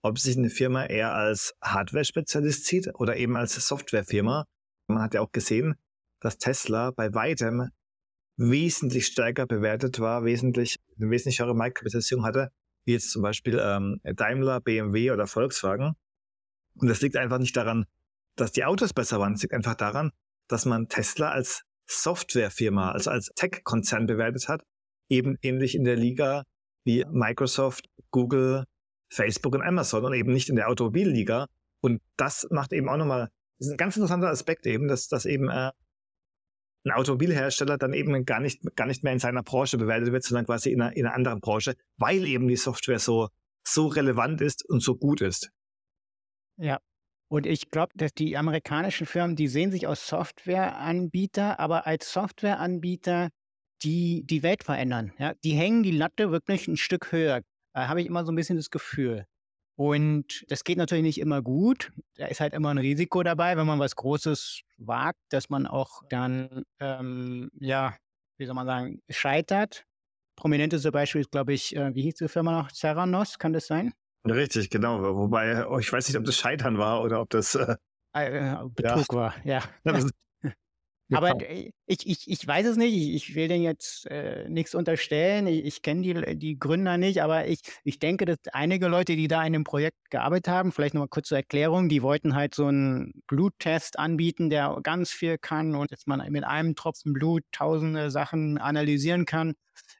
[0.03, 4.45] ob sich eine Firma eher als Hardware-Spezialist sieht oder eben als Softwarefirma.
[4.87, 5.75] Man hat ja auch gesehen,
[6.19, 7.69] dass Tesla bei weitem
[8.37, 12.49] wesentlich stärker bewertet war, wesentlich, eine wesentlich höhere Marktkapitalisierung hatte,
[12.85, 15.93] wie jetzt zum Beispiel ähm, Daimler, BMW oder Volkswagen.
[16.75, 17.85] Und das liegt einfach nicht daran,
[18.35, 19.33] dass die Autos besser waren.
[19.33, 20.11] Es liegt einfach daran,
[20.47, 24.63] dass man Tesla als Softwarefirma, also als Tech-Konzern bewertet hat
[25.09, 26.43] eben ähnlich in der Liga
[26.85, 28.65] wie Microsoft, Google,
[29.13, 31.47] Facebook und Amazon und eben nicht in der Automobilliga.
[31.81, 35.25] Und das macht eben auch nochmal, das ist ein ganz interessanter Aspekt eben, dass, dass
[35.25, 35.71] eben äh,
[36.85, 40.45] ein Automobilhersteller dann eben gar nicht, gar nicht mehr in seiner Branche bewertet wird, sondern
[40.45, 43.29] quasi in einer, in einer anderen Branche, weil eben die Software so,
[43.63, 45.49] so relevant ist und so gut ist.
[46.57, 46.79] Ja.
[47.29, 53.29] Und ich glaube, dass die amerikanischen Firmen, die sehen sich als Softwareanbieter, aber als Softwareanbieter
[53.83, 55.11] die die Welt verändern.
[55.19, 55.33] Ja?
[55.43, 57.41] Die hängen die Latte wirklich ein Stück höher.
[57.73, 59.25] Da habe ich immer so ein bisschen das Gefühl.
[59.75, 61.91] Und das geht natürlich nicht immer gut.
[62.15, 66.03] Da ist halt immer ein Risiko dabei, wenn man was Großes wagt, dass man auch
[66.09, 67.97] dann, ähm, ja,
[68.37, 69.85] wie soll man sagen, scheitert.
[70.35, 72.71] Prominenteste Beispiel ist, glaube ich, äh, wie hieß die Firma noch?
[72.71, 73.93] Theranos, kann das sein?
[74.25, 75.15] Richtig, genau.
[75.15, 77.75] Wobei, oh, ich weiß nicht, ob das Scheitern war oder ob das äh,
[78.13, 79.17] äh, Betrug ja.
[79.17, 79.63] war, ja.
[79.83, 79.93] ja
[81.09, 82.93] das, aber ich, ich, ich weiß es nicht.
[82.93, 85.47] Ich, ich will denen jetzt äh, nichts unterstellen.
[85.47, 89.27] Ich, ich kenne die, die Gründer nicht, aber ich, ich denke, dass einige Leute, die
[89.27, 92.67] da in dem Projekt gearbeitet haben, vielleicht nochmal kurz zur Erklärung, die wollten halt so
[92.67, 98.09] einen Bluttest anbieten, der ganz viel kann und dass man mit einem Tropfen Blut tausende
[98.09, 99.53] Sachen analysieren kann,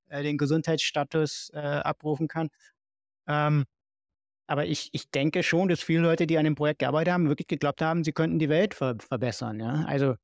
[0.08, 2.50] äh, den Gesundheitsstatus äh, abrufen kann.
[3.28, 3.66] Ähm,
[4.48, 7.48] aber ich, ich denke schon, dass viele Leute, die an dem Projekt gearbeitet haben, wirklich
[7.48, 9.60] geglaubt haben, sie könnten die Welt ver verbessern.
[9.60, 9.86] Ja?
[9.88, 10.16] Also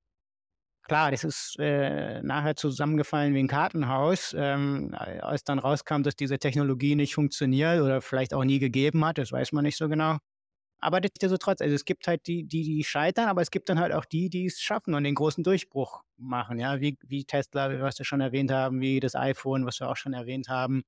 [0.90, 6.40] klar, das ist äh, nachher zusammengefallen wie ein Kartenhaus, ähm, als dann rauskam, dass diese
[6.40, 10.18] Technologie nicht funktioniert oder vielleicht auch nie gegeben hat, das weiß man nicht so genau.
[10.82, 13.94] Aber nichtsdestotrotz, also es gibt halt die, die, die scheitern, aber es gibt dann halt
[13.94, 18.00] auch die, die es schaffen und den großen Durchbruch machen, ja, wie, wie Tesla, was
[18.00, 20.84] wir schon erwähnt haben, wie das iPhone, was wir auch schon erwähnt haben.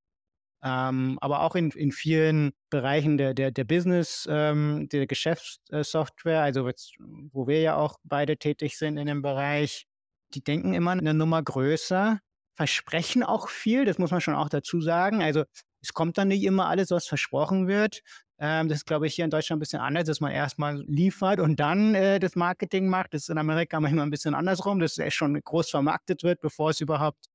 [0.63, 6.67] Ähm, aber auch in, in vielen Bereichen der, der, der Business, ähm, der Geschäftssoftware, also
[6.67, 6.93] jetzt,
[7.31, 9.87] wo wir ja auch beide tätig sind in dem Bereich,
[10.35, 12.19] die denken immer eine Nummer größer,
[12.55, 15.21] versprechen auch viel, das muss man schon auch dazu sagen.
[15.21, 15.43] Also
[15.81, 18.01] es kommt dann nicht immer alles, was versprochen wird.
[18.39, 21.39] Ähm, das ist, glaube ich, hier in Deutschland ein bisschen anders, dass man erstmal liefert
[21.39, 23.13] und dann äh, das Marketing macht.
[23.13, 26.71] Das ist in Amerika manchmal ein bisschen andersrum, dass es schon groß vermarktet wird, bevor
[26.71, 27.25] es überhaupt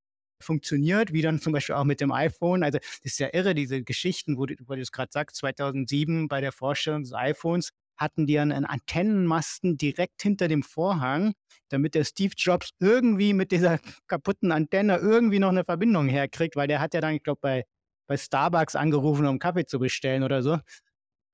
[0.43, 2.63] funktioniert, wie dann zum Beispiel auch mit dem iPhone.
[2.63, 6.29] Also das ist ja irre, diese Geschichten, wo du, wo du es gerade sagst, 2007
[6.29, 11.33] bei der Vorstellung des iPhones hatten die einen Antennenmasten direkt hinter dem Vorhang,
[11.69, 13.79] damit der Steve Jobs irgendwie mit dieser
[14.09, 17.65] kaputten Antenne irgendwie noch eine Verbindung herkriegt, weil der hat ja dann, ich glaube, bei,
[18.07, 20.59] bei Starbucks angerufen, um Kaffee zu bestellen oder so.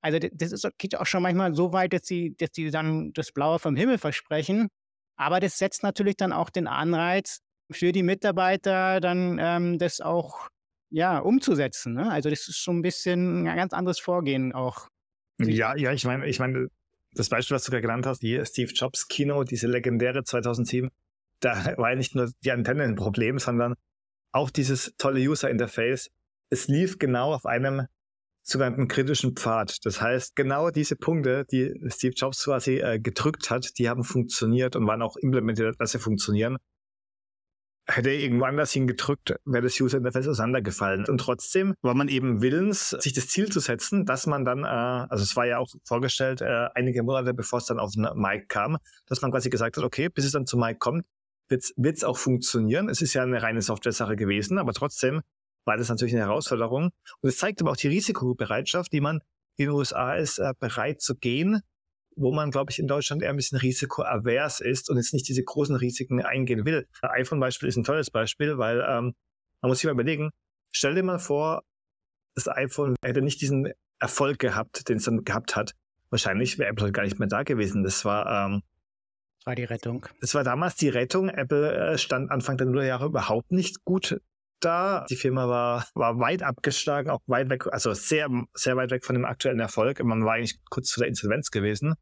[0.01, 3.31] Also das ist, geht auch schon manchmal so weit, dass sie, dass die dann das
[3.31, 4.67] Blaue vom Himmel versprechen.
[5.15, 7.39] Aber das setzt natürlich dann auch den Anreiz
[7.71, 10.49] für die Mitarbeiter, dann ähm, das auch
[10.89, 11.93] ja, umzusetzen.
[11.93, 12.11] Ne?
[12.11, 14.89] Also das ist schon ein bisschen ein ganz anderes Vorgehen auch.
[15.49, 16.67] Ja, ja, ich meine, ich meine,
[17.13, 20.89] das Beispiel, was du gerade genannt hast, die Steve Jobs Kino, diese legendäre 2007,
[21.39, 23.75] da war ja nicht nur die Antenne ein Problem, sondern
[24.31, 26.09] auch dieses tolle User Interface.
[26.49, 27.87] Es lief genau auf einem
[28.41, 29.77] sogenannten kritischen Pfad.
[29.85, 34.75] Das heißt, genau diese Punkte, die Steve Jobs quasi äh, gedrückt hat, die haben funktioniert
[34.75, 36.57] und waren auch implementiert, dass sie funktionieren
[37.85, 41.05] hätte er irgendwo anders hingedrückt, wäre das User Interface auseinandergefallen.
[41.05, 44.67] Und trotzdem war man eben willens, sich das Ziel zu setzen, dass man dann, äh,
[44.67, 48.45] also es war ja auch vorgestellt, äh, einige Monate bevor es dann auf den Mic
[48.47, 51.05] kam, dass man quasi gesagt hat, okay, bis es dann zum Mic kommt,
[51.49, 52.89] wird es auch funktionieren.
[52.89, 55.21] Es ist ja eine reine Software-Sache gewesen, aber trotzdem
[55.65, 56.91] war das natürlich eine Herausforderung.
[57.21, 59.19] Und es zeigt aber auch die Risikobereitschaft, die man
[59.57, 61.61] in den USA ist, äh, bereit zu gehen,
[62.15, 65.43] wo man, glaube ich, in Deutschland eher ein bisschen risikoavers ist und jetzt nicht diese
[65.43, 66.87] großen Risiken eingehen will.
[67.01, 69.13] Das iPhone-Beispiel ist ein tolles Beispiel, weil ähm,
[69.61, 70.31] man muss sich mal überlegen,
[70.71, 71.63] stell dir mal vor,
[72.35, 75.73] das iPhone hätte nicht diesen Erfolg gehabt, den es dann gehabt hat.
[76.09, 77.83] Wahrscheinlich wäre Apple gar nicht mehr da gewesen.
[77.83, 78.61] Das war, ähm,
[79.45, 80.05] war die Rettung.
[80.21, 81.29] Das war damals die Rettung.
[81.29, 84.19] Apple äh, stand Anfang der Nullerjahre überhaupt nicht gut
[84.63, 85.05] da.
[85.09, 89.15] Die Firma war, war weit abgeschlagen, auch weit weg, also sehr, sehr weit weg von
[89.15, 90.03] dem aktuellen Erfolg.
[90.03, 91.95] Man war eigentlich kurz vor der Insolvenz gewesen.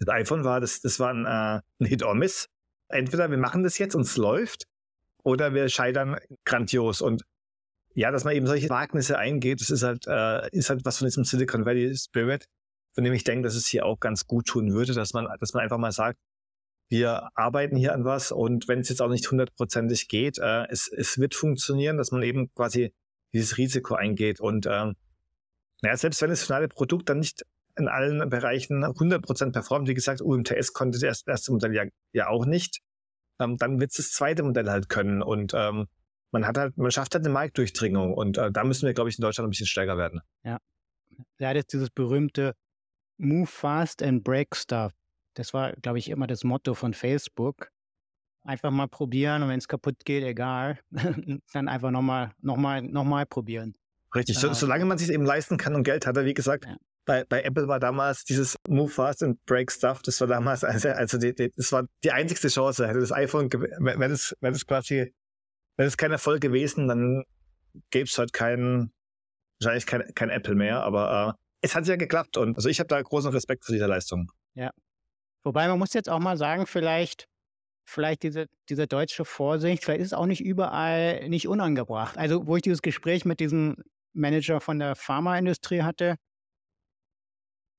[0.00, 2.48] Das iPhone war, das, das war ein, äh, ein Hit or Miss.
[2.88, 4.64] Entweder wir machen das jetzt und es läuft,
[5.24, 7.00] oder wir scheitern grandios.
[7.00, 7.24] Und
[7.94, 11.06] ja, dass man eben solche Wagnisse eingeht, das ist halt, äh, ist halt was von
[11.06, 12.46] diesem Silicon Valley Spirit,
[12.94, 15.54] von dem ich denke, dass es hier auch ganz gut tun würde, dass man, dass
[15.54, 16.18] man einfach mal sagt,
[16.90, 20.88] wir arbeiten hier an was und wenn es jetzt auch nicht hundertprozentig geht, äh, es,
[20.88, 22.94] es wird funktionieren, dass man eben quasi
[23.32, 24.94] dieses Risiko eingeht und ähm,
[25.82, 27.44] naja, selbst wenn das finale Produkt dann nicht
[27.76, 32.46] in allen Bereichen 100% performt, wie gesagt, UMTS konnte das erste Modell ja, ja auch
[32.46, 32.80] nicht,
[33.40, 35.86] ähm, dann wird es das zweite Modell halt können und ähm,
[36.30, 39.18] man hat halt, man schafft halt eine Marktdurchdringung und äh, da müssen wir, glaube ich,
[39.18, 40.20] in Deutschland ein bisschen stärker werden.
[40.42, 40.58] Ja.
[41.38, 42.54] Ja, das ist dieses berühmte
[43.18, 44.92] Move fast and break stuff.
[45.34, 47.70] Das war, glaube ich, immer das Motto von Facebook.
[48.44, 50.78] Einfach mal probieren und wenn es kaputt geht, egal,
[51.52, 53.74] dann einfach nochmal noch mal, noch mal probieren.
[54.14, 56.76] Richtig, so, solange man sich eben leisten kann und Geld hat, wie gesagt, ja.
[57.04, 60.90] bei, bei Apple war damals dieses Move Fast and Break Stuff, das war damals, also,
[60.90, 62.86] also die, die, das war die einzigste Chance.
[62.86, 65.12] Hätte das iPhone, wenn es, wenn es quasi,
[65.76, 67.24] wenn es kein Erfolg gewesen, dann
[67.90, 68.92] gäbe es halt keinen,
[69.58, 72.88] wahrscheinlich kein, kein Apple mehr, aber äh, es hat ja geklappt und also ich habe
[72.88, 74.30] da großen Respekt vor dieser Leistung.
[74.54, 74.70] Ja,
[75.44, 77.28] Wobei man muss jetzt auch mal sagen, vielleicht,
[77.86, 82.16] vielleicht diese, diese deutsche Vorsicht, vielleicht ist es auch nicht überall nicht unangebracht.
[82.16, 83.76] Also, wo ich dieses Gespräch mit diesem
[84.14, 86.16] Manager von der Pharmaindustrie hatte,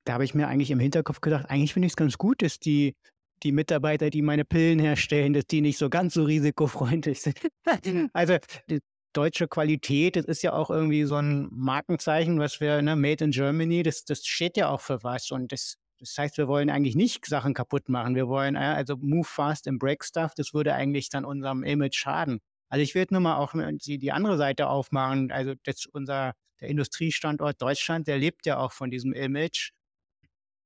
[0.05, 2.59] da habe ich mir eigentlich im Hinterkopf gedacht, eigentlich finde ich es ganz gut, dass
[2.59, 2.95] die,
[3.43, 7.39] die Mitarbeiter, die meine Pillen herstellen, dass die nicht so ganz so risikofreundlich sind.
[8.13, 8.37] also
[8.69, 8.79] die
[9.13, 13.31] deutsche Qualität, das ist ja auch irgendwie so ein Markenzeichen, was wir, ne, Made in
[13.31, 16.95] Germany, das, das steht ja auch für was und das das heißt, wir wollen eigentlich
[16.95, 18.15] nicht Sachen kaputt machen.
[18.15, 20.33] Wir wollen äh, also move fast and break stuff.
[20.35, 22.39] Das würde eigentlich dann unserem Image schaden.
[22.69, 25.31] Also ich würde nur mal auch die, die andere Seite aufmachen.
[25.31, 29.71] Also das, unser der Industriestandort Deutschland, der lebt ja auch von diesem Image.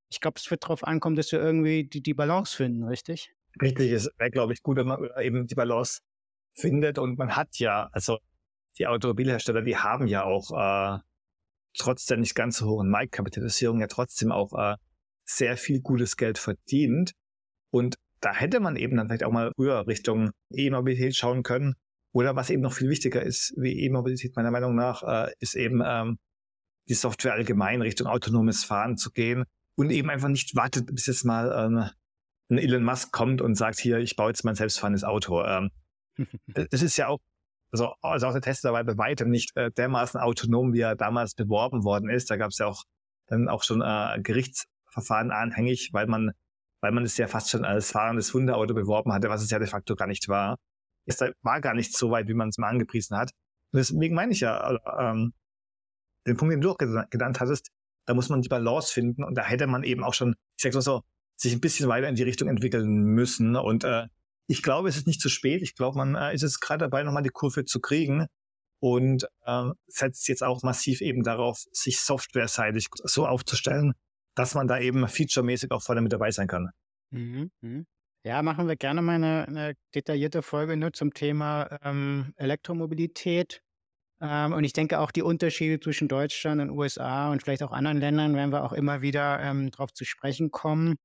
[0.08, 3.32] Ich glaube, es wird darauf ankommen, dass wir irgendwie die, die Balance finden, richtig?
[3.60, 6.00] Richtig, es wäre, glaube ich, gut, wenn man eben die Balance
[6.54, 6.98] findet.
[6.98, 8.18] Und man hat ja, also
[8.78, 10.98] die Automobilhersteller, die haben ja auch äh,
[11.76, 14.76] trotz der nicht ganz so hohen Marktkapitalisierung ja trotzdem auch äh,
[15.30, 17.12] sehr viel gutes Geld verdient.
[17.72, 21.74] Und da hätte man eben dann vielleicht auch mal früher Richtung E-Mobilität schauen können.
[22.12, 25.80] Oder was eben noch viel wichtiger ist, wie E-Mobilität meiner Meinung nach, äh, ist eben
[25.84, 26.18] ähm,
[26.88, 29.44] die Software allgemein Richtung autonomes Fahren zu gehen
[29.76, 31.88] und eben einfach nicht wartet, bis jetzt mal ähm,
[32.50, 35.42] ein Elon Musk kommt und sagt, hier, ich baue jetzt mein selbstfahrendes Auto.
[35.44, 35.70] Ähm,
[36.48, 37.20] das ist ja auch,
[37.70, 41.34] also, also auch der Tesla war bei weitem nicht äh, dermaßen autonom, wie er damals
[41.34, 42.28] beworben worden ist.
[42.28, 42.82] Da gab es ja auch
[43.28, 46.32] dann auch schon äh, Gerichts Verfahren anhängig, weil man,
[46.80, 49.68] weil man es ja fast schon als fahrendes Hundeauto beworben hatte, was es ja de
[49.68, 50.56] facto gar nicht war.
[51.06, 53.30] Es war gar nicht so weit, wie man es mal angepriesen hat.
[53.72, 55.32] Und deswegen meine ich ja, ähm,
[56.26, 57.70] den Punkt, den du auch genannt hattest,
[58.06, 60.74] da muss man die Balance finden und da hätte man eben auch schon, ich sag's
[60.74, 61.02] mal so,
[61.36, 63.56] sich ein bisschen weiter in die Richtung entwickeln müssen.
[63.56, 64.08] Und äh,
[64.46, 65.62] ich glaube, es ist nicht zu spät.
[65.62, 68.26] Ich glaube, man äh, ist jetzt gerade dabei, nochmal die Kurve zu kriegen
[68.80, 73.94] und äh, setzt jetzt auch massiv eben darauf, sich softwareseitig so aufzustellen,
[74.34, 76.70] dass man da eben featuremäßig auch vorne mit dabei sein kann.
[77.10, 77.86] Mhm, mhm.
[78.24, 83.62] Ja, machen wir gerne mal eine, eine detaillierte Folge nur zum Thema ähm, Elektromobilität.
[84.20, 87.98] Ähm, und ich denke auch die Unterschiede zwischen Deutschland und USA und vielleicht auch anderen
[87.98, 90.96] Ländern werden wir auch immer wieder ähm, darauf zu sprechen kommen.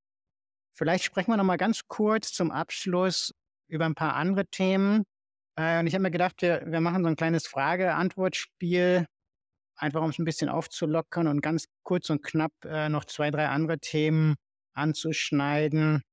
[0.78, 3.34] Vielleicht sprechen wir noch mal ganz kurz zum Abschluss
[3.70, 5.06] über ein paar andere Themen.
[5.58, 9.06] Äh, und ich habe mir gedacht, wir, wir machen so ein kleines Frage-Antwort-Spiel
[9.78, 13.48] einfach um es ein bisschen aufzulockern und ganz kurz und knapp äh, noch zwei, drei
[13.48, 14.36] andere Themen
[14.74, 16.04] anzuschneiden,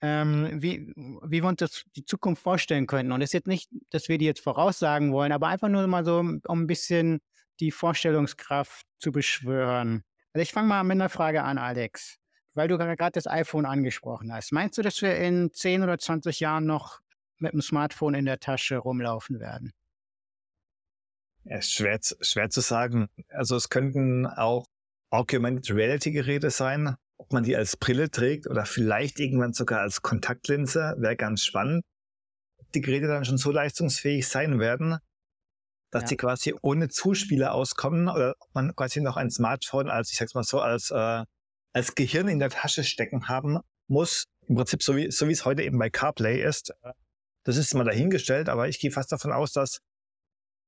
[0.00, 3.12] ähm, wie, wie wir uns das die Zukunft vorstellen könnten.
[3.12, 6.04] Und das ist jetzt nicht, dass wir die jetzt voraussagen wollen, aber einfach nur mal
[6.04, 7.20] so, um ein bisschen
[7.60, 10.02] die Vorstellungskraft zu beschwören.
[10.32, 12.16] Also ich fange mal mit einer Frage an, Alex,
[12.54, 14.52] weil du gerade das iPhone angesprochen hast.
[14.52, 17.00] Meinst du, dass wir in 10 oder 20 Jahren noch
[17.38, 19.72] mit dem Smartphone in der Tasche rumlaufen werden?
[21.44, 23.08] Ja, schwer, schwer zu sagen.
[23.28, 24.66] Also es könnten auch
[25.10, 26.96] Augmented Reality Geräte sein.
[27.18, 31.84] Ob man die als Brille trägt oder vielleicht irgendwann sogar als Kontaktlinse, wäre ganz spannend.
[32.58, 34.98] Ob die Geräte dann schon so leistungsfähig sein werden,
[35.90, 36.08] dass ja.
[36.08, 40.34] die quasi ohne Zuspieler auskommen oder ob man quasi noch ein Smartphone als, ich sag's
[40.34, 41.24] mal so, als, äh,
[41.72, 44.24] als Gehirn in der Tasche stecken haben muss.
[44.48, 46.74] Im Prinzip so wie, so wie es heute eben bei CarPlay ist.
[47.44, 49.80] Das ist mal dahingestellt, aber ich gehe fast davon aus, dass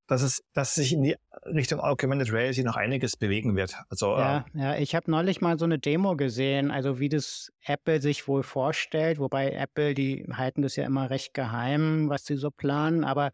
[0.06, 3.74] dass es, dass sich in die Richtung Augmented Reality noch einiges bewegen wird.
[3.88, 7.52] Also ja, äh, ja, ich habe neulich mal so eine Demo gesehen, also wie das
[7.64, 12.36] Apple sich wohl vorstellt, wobei Apple, die halten das ja immer recht geheim, was sie
[12.36, 13.32] so planen, aber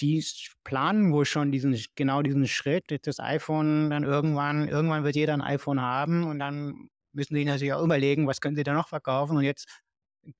[0.00, 0.24] die
[0.62, 5.40] planen wohl schon diesen, genau diesen Schritt, das iPhone dann irgendwann, irgendwann wird jeder ein
[5.40, 9.36] iPhone haben und dann müssen sie natürlich auch überlegen, was können sie da noch verkaufen
[9.38, 9.66] und jetzt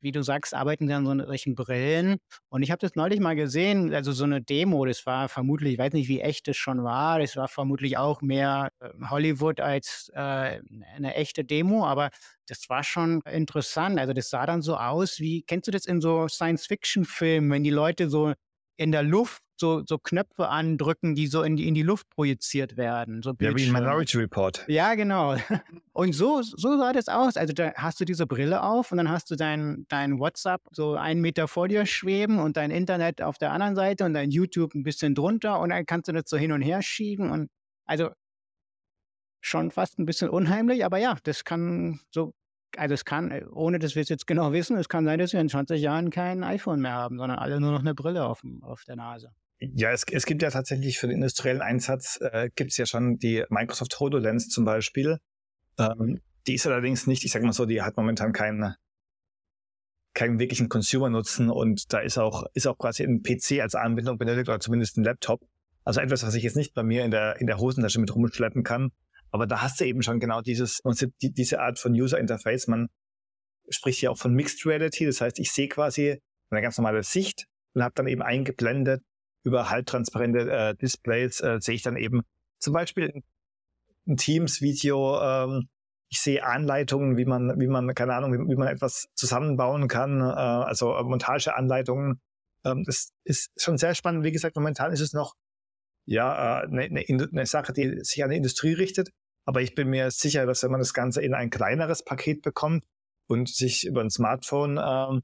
[0.00, 2.16] wie du sagst, arbeiten sie an so solchen Brillen.
[2.48, 5.78] Und ich habe das neulich mal gesehen, also so eine Demo, das war vermutlich, ich
[5.78, 10.10] weiß nicht, wie echt es schon war, das war vermutlich auch mehr äh, Hollywood als
[10.14, 10.60] äh,
[10.96, 12.10] eine echte Demo, aber
[12.46, 13.98] das war schon interessant.
[13.98, 17.70] Also das sah dann so aus, wie, kennst du das in so Science-Fiction-Filmen, wenn die
[17.70, 18.32] Leute so
[18.76, 22.76] in der Luft so, so Knöpfe andrücken, die so in die, in die Luft projiziert
[22.76, 23.22] werden.
[23.22, 24.64] So ja, wie ein Minority Report.
[24.68, 25.36] Ja, genau.
[25.92, 27.36] Und so, so sah das aus.
[27.36, 30.94] Also da hast du diese Brille auf und dann hast du dein, dein WhatsApp so
[30.94, 34.74] einen Meter vor dir schweben und dein Internet auf der anderen Seite und dein YouTube
[34.74, 37.48] ein bisschen drunter und dann kannst du das so hin und her schieben und
[37.86, 38.10] also
[39.40, 42.34] schon fast ein bisschen unheimlich, aber ja, das kann so
[42.76, 45.32] also es kann, äh, ohne dass wir es jetzt genau wissen, es kann sein, dass
[45.32, 48.42] wir in 20 Jahren kein iPhone mehr haben, sondern alle nur noch eine Brille auf,
[48.62, 49.32] auf der Nase.
[49.58, 53.16] Ja, es, es gibt ja tatsächlich für den industriellen Einsatz, äh, gibt es ja schon
[53.18, 55.18] die Microsoft HoloLens zum Beispiel.
[55.78, 58.74] Ähm, die ist allerdings nicht, ich sag mal so, die hat momentan keinen
[60.16, 64.48] keinen wirklichen Consumer-Nutzen und da ist auch, ist auch quasi ein PC als Anbindung benötigt
[64.48, 65.46] oder zumindest ein Laptop.
[65.84, 68.64] Also etwas, was ich jetzt nicht bei mir in der, in der Hosentasche mit rumschleppen
[68.64, 68.92] kann.
[69.30, 70.80] Aber da hast du eben schon genau dieses,
[71.20, 72.66] die, diese Art von User Interface.
[72.66, 72.88] Man
[73.68, 75.04] spricht ja auch von Mixed Reality.
[75.04, 79.02] Das heißt, ich sehe quasi eine ganz normale Sicht und habe dann eben eingeblendet
[79.46, 82.22] über halbtransparente äh, Displays äh, sehe ich dann eben
[82.58, 83.22] zum Beispiel
[84.06, 85.68] ein Teams-Video, ähm,
[86.08, 90.20] ich sehe Anleitungen, wie man, wie man, keine Ahnung, wie, wie man etwas zusammenbauen kann,
[90.20, 92.20] äh, also Montageanleitungen.
[92.64, 94.24] Ähm, das ist schon sehr spannend.
[94.24, 95.34] Wie gesagt, momentan ist es noch
[96.06, 99.10] ja eine, äh, eine, eine Sache, die sich an die Industrie richtet.
[99.44, 102.84] Aber ich bin mir sicher, dass wenn man das Ganze in ein kleineres Paket bekommt
[103.28, 105.22] und sich über ein Smartphone ähm,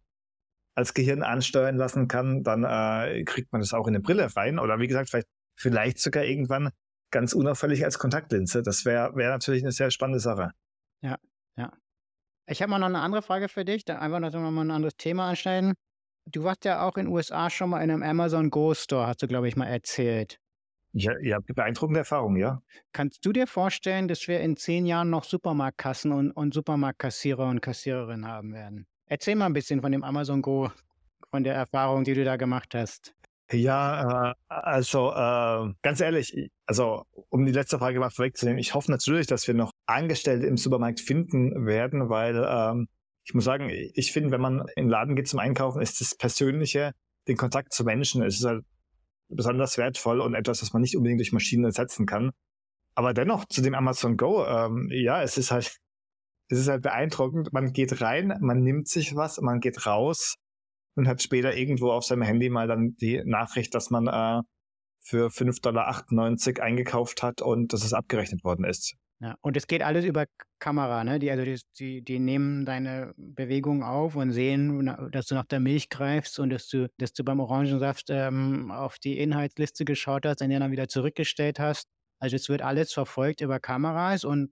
[0.74, 4.58] als Gehirn ansteuern lassen kann, dann äh, kriegt man das auch in eine Brille rein.
[4.58, 6.70] Oder wie gesagt, vielleicht, vielleicht sogar irgendwann
[7.10, 8.62] ganz unauffällig als Kontaktlinse.
[8.62, 10.50] Das wäre wär natürlich eine sehr spannende Sache.
[11.02, 11.16] Ja,
[11.56, 11.72] ja.
[12.46, 14.96] Ich habe mal noch eine andere Frage für dich, dann einfach noch mal ein anderes
[14.96, 15.74] Thema anstellen.
[16.26, 19.22] Du warst ja auch in den USA schon mal in einem Amazon Go Store, hast
[19.22, 20.38] du, glaube ich, mal erzählt.
[20.94, 22.62] Ja, ja, beeindruckende Erfahrung, ja.
[22.92, 27.62] Kannst du dir vorstellen, dass wir in zehn Jahren noch Supermarktkassen und, und Supermarktkassierer und
[27.62, 28.86] Kassiererinnen haben werden?
[29.12, 30.70] Erzähl mal ein bisschen von dem Amazon Go,
[31.30, 33.12] von der Erfahrung, die du da gemacht hast.
[33.50, 38.90] Ja, äh, also äh, ganz ehrlich, also um die letzte Frage mal vorwegzunehmen, ich hoffe
[38.90, 42.88] natürlich, dass wir noch Angestellte im Supermarkt finden werden, weil ähm,
[43.24, 46.14] ich muss sagen, ich finde, wenn man in den Laden geht zum Einkaufen, ist das
[46.14, 46.92] Persönliche,
[47.28, 48.64] den Kontakt zu Menschen, ist halt
[49.28, 52.30] besonders wertvoll und etwas, was man nicht unbedingt durch Maschinen ersetzen kann.
[52.94, 55.81] Aber dennoch zu dem Amazon Go, ähm, ja, es ist halt
[56.52, 57.52] es ist halt beeindruckend.
[57.52, 60.36] Man geht rein, man nimmt sich was, man geht raus
[60.94, 64.42] und hat später irgendwo auf seinem Handy mal dann die Nachricht, dass man äh,
[65.00, 68.94] für 5,98 Dollar eingekauft hat und dass es abgerechnet worden ist.
[69.20, 70.26] Ja, und es geht alles über
[70.58, 71.18] Kamera, ne?
[71.18, 75.60] Die, also die, die, die nehmen deine Bewegung auf und sehen, dass du nach der
[75.60, 80.42] Milch greifst und dass du, dass du beim Orangensaft ähm, auf die Inhaltsliste geschaut hast
[80.42, 81.86] und den dann wieder zurückgestellt hast.
[82.18, 84.50] Also es wird alles verfolgt über Kameras und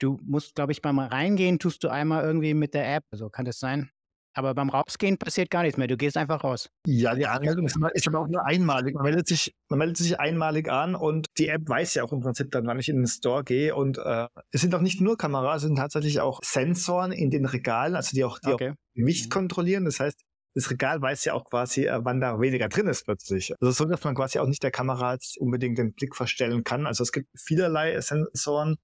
[0.00, 3.04] Du musst, glaube ich, beim Reingehen tust du einmal irgendwie mit der App.
[3.12, 3.90] So kann das sein.
[4.36, 5.86] Aber beim Rausgehen passiert gar nichts mehr.
[5.86, 6.68] Du gehst einfach raus.
[6.86, 8.94] Ja, die Anmeldung ist, ist aber auch nur einmalig.
[8.94, 12.20] Man meldet, sich, man meldet sich einmalig an und die App weiß ja auch im
[12.20, 13.76] Prinzip dann, wann ich in den Store gehe.
[13.76, 17.46] Und äh, es sind auch nicht nur Kameras, es sind tatsächlich auch Sensoren in den
[17.46, 18.70] Regalen, also die auch, die okay.
[18.70, 19.30] auch Gewicht mhm.
[19.30, 19.84] kontrollieren.
[19.84, 20.20] Das heißt,
[20.54, 23.52] das Regal weiß ja auch quasi, äh, wann da weniger drin ist plötzlich.
[23.60, 26.86] Also so, dass man quasi auch nicht der Kamera unbedingt den Blick verstellen kann.
[26.86, 28.76] Also es gibt vielerlei Sensoren,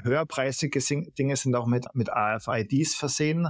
[0.00, 0.80] höherpreisige
[1.18, 3.46] Dinge sind auch mit, mit AFIDs versehen.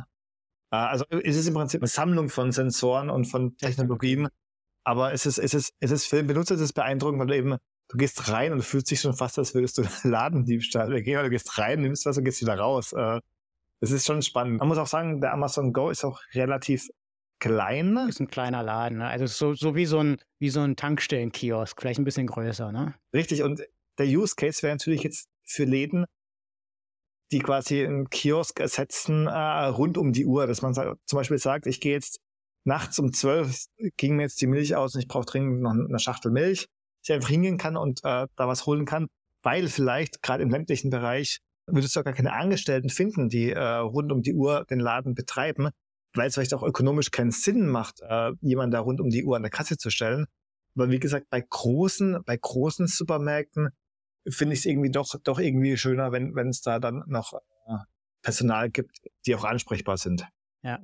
[0.71, 4.29] Äh, also es ist im Prinzip eine Sammlung von Sensoren und von Technologien.
[4.85, 7.57] Aber es ist, es ist, es ist für den Benutzer das beeindruckend, weil du eben,
[7.89, 11.31] du gehst rein und du fühlst dich schon fast, als würdest du Ladendiebstahl begehen, du
[11.31, 12.93] gehst rein, nimmst was und gehst wieder raus.
[12.93, 13.21] Äh,
[13.81, 14.59] es ist schon spannend.
[14.59, 16.89] Man muss auch sagen, der Amazon Go ist auch relativ
[17.41, 17.97] klein.
[18.09, 19.09] Ist ein kleiner Laden, ne?
[19.09, 22.95] Also so, so wie so ein, wie so ein Tankstellenkiosk, vielleicht ein bisschen größer, ne?
[23.13, 23.43] Richtig.
[23.43, 23.63] Und
[23.99, 26.07] der Use Case wäre natürlich jetzt für Läden,
[27.33, 31.67] die quasi einen Kiosk ersetzen äh, rund um die Uhr, dass man zum Beispiel sagt,
[31.67, 32.21] ich gehe jetzt
[32.65, 33.65] nachts um zwölf,
[33.97, 36.69] ging mir jetzt die Milch aus und ich brauche dringend noch eine Schachtel Milch,
[37.03, 39.09] ich einfach hingehen kann und äh, da was holen kann,
[39.43, 44.13] weil vielleicht gerade im ländlichen Bereich würdest du gar keine Angestellten finden, die äh, rund
[44.13, 45.71] um die Uhr den Laden betreiben,
[46.15, 49.37] weil es vielleicht auch ökonomisch keinen Sinn macht, äh, jemanden da rund um die Uhr
[49.37, 50.27] an der Kasse zu stellen.
[50.77, 53.71] Aber wie gesagt, bei großen, bei großen Supermärkten
[54.29, 57.77] finde ich es irgendwie doch, doch irgendwie schöner, wenn es da dann noch äh,
[58.23, 60.27] Personal gibt, die auch ansprechbar sind.
[60.63, 60.81] Ja.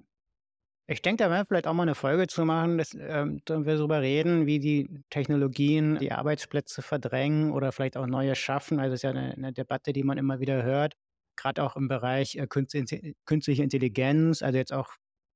[0.91, 3.76] Ich denke, da werden wir vielleicht auch mal eine Folge zu machen, dass ähm, wir
[3.76, 8.80] darüber reden, wie die Technologien die Arbeitsplätze verdrängen oder vielleicht auch neue schaffen.
[8.80, 10.95] Also es ist ja eine, eine Debatte, die man immer wieder hört,
[11.36, 14.89] gerade auch im Bereich äh, künstliche Intelligenz, also jetzt auch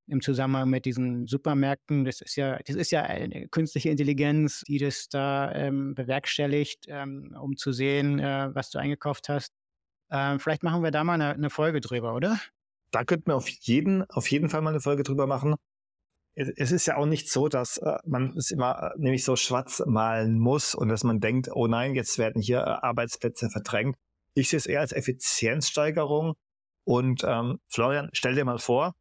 [0.07, 2.05] im Zusammenhang mit diesen Supermärkten.
[2.05, 7.37] Das ist ja, das ist ja eine künstliche Intelligenz, die das da ähm, bewerkstelligt, ähm,
[7.41, 9.53] um zu sehen, äh, was du eingekauft hast.
[10.11, 12.39] Ähm, vielleicht machen wir da mal eine, eine, Folge drüber, oder?
[12.91, 15.55] Da könnten wir auf jeden, auf jeden Fall mal eine Folge drüber machen.
[16.35, 19.83] Es ist ja auch nicht so, dass äh, man es immer äh, nämlich so schwarz
[19.87, 23.97] malen muss und dass man denkt, oh nein, jetzt werden hier äh, Arbeitsplätze verdrängt.
[24.35, 26.35] Ich sehe es eher als Effizienzsteigerung.
[26.85, 28.95] Und ähm, Florian, stell dir mal vor,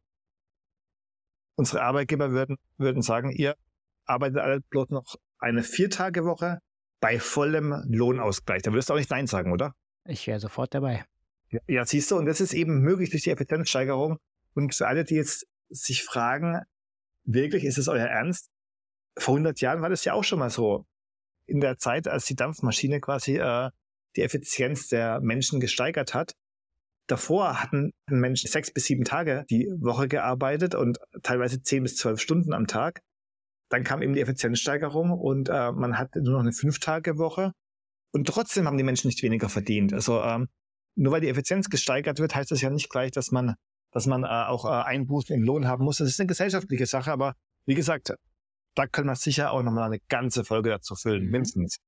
[1.56, 3.56] unsere Arbeitgeber würden, würden sagen, ihr
[4.04, 6.58] arbeitet alle bloß noch eine Viertagewoche
[7.00, 8.62] bei vollem Lohnausgleich.
[8.62, 9.74] Da würdest du auch nicht Nein sagen, oder?
[10.04, 11.04] Ich wäre sofort dabei.
[11.50, 14.18] Ja, ja, siehst du, und das ist eben möglich durch die Effizienzsteigerung.
[14.54, 16.62] Und für alle, die jetzt sich fragen,
[17.24, 18.50] wirklich, ist es euer Ernst?
[19.18, 20.86] Vor 100 Jahren war das ja auch schon mal so.
[21.46, 23.70] In der Zeit, als die Dampfmaschine quasi äh,
[24.16, 26.34] die Effizienz der Menschen gesteigert hat,
[27.08, 32.20] Davor hatten Menschen sechs bis sieben Tage die Woche gearbeitet und teilweise zehn bis zwölf
[32.20, 33.02] Stunden am Tag.
[33.68, 37.52] Dann kam eben die Effizienzsteigerung und äh, man hatte nur noch eine Fünf-Tage-Woche.
[38.12, 39.92] Und trotzdem haben die Menschen nicht weniger verdient.
[39.94, 40.48] Also ähm,
[40.94, 43.54] nur weil die Effizienz gesteigert wird, heißt das ja nicht gleich, dass man,
[43.90, 45.98] dass man äh, auch äh, Einbußen im Lohn haben muss.
[45.98, 47.34] Das ist eine gesellschaftliche Sache, aber
[47.64, 48.14] wie gesagt,
[48.74, 51.30] da können wir sicher auch nochmal eine ganze Folge dazu füllen, mhm.
[51.30, 51.78] mindestens.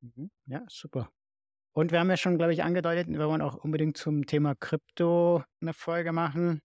[0.00, 0.30] Mhm.
[0.46, 1.10] Ja, super.
[1.76, 5.42] Und wir haben ja schon, glaube ich, angedeutet, wir wollen auch unbedingt zum Thema Krypto
[5.60, 6.60] eine Folge machen.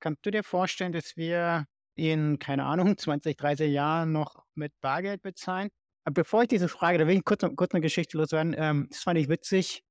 [0.00, 1.66] Kannst du dir vorstellen, dass wir
[1.96, 5.70] in, keine Ahnung, 20, 30 Jahren noch mit Bargeld bezahlen?
[6.04, 8.54] Aber bevor ich diese Frage, da will ich kurz, kurz eine Geschichte loswerden.
[8.56, 9.82] Ähm, das fand ich witzig.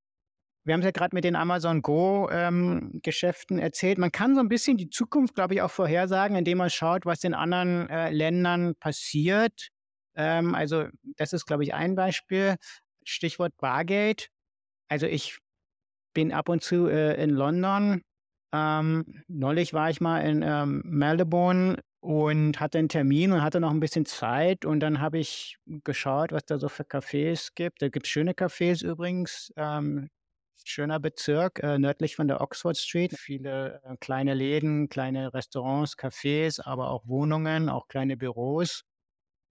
[0.64, 3.98] Wir haben es ja gerade mit den Amazon Go-Geschäften ähm, erzählt.
[3.98, 7.24] Man kann so ein bisschen die Zukunft, glaube ich, auch vorhersagen, indem man schaut, was
[7.24, 9.70] in anderen äh, Ländern passiert.
[10.16, 10.86] Ähm, also
[11.18, 12.56] das ist, glaube ich, ein Beispiel.
[13.04, 14.30] Stichwort Bargeld.
[14.90, 15.40] Also ich
[16.14, 18.02] bin ab und zu äh, in London.
[18.54, 23.72] Ähm, neulich war ich mal in ähm, Melbourne und hatte einen Termin und hatte noch
[23.72, 24.66] ein bisschen Zeit.
[24.66, 27.82] Und dann habe ich geschaut, was da so für Cafés gibt.
[27.82, 29.52] Da gibt es schöne Cafés übrigens.
[29.58, 30.10] Ähm,
[30.64, 33.14] schöner Bezirk, äh, nördlich von der Oxford Street.
[33.18, 38.84] Viele äh, kleine Läden, kleine Restaurants, Cafés, aber auch Wohnungen, auch kleine Büros.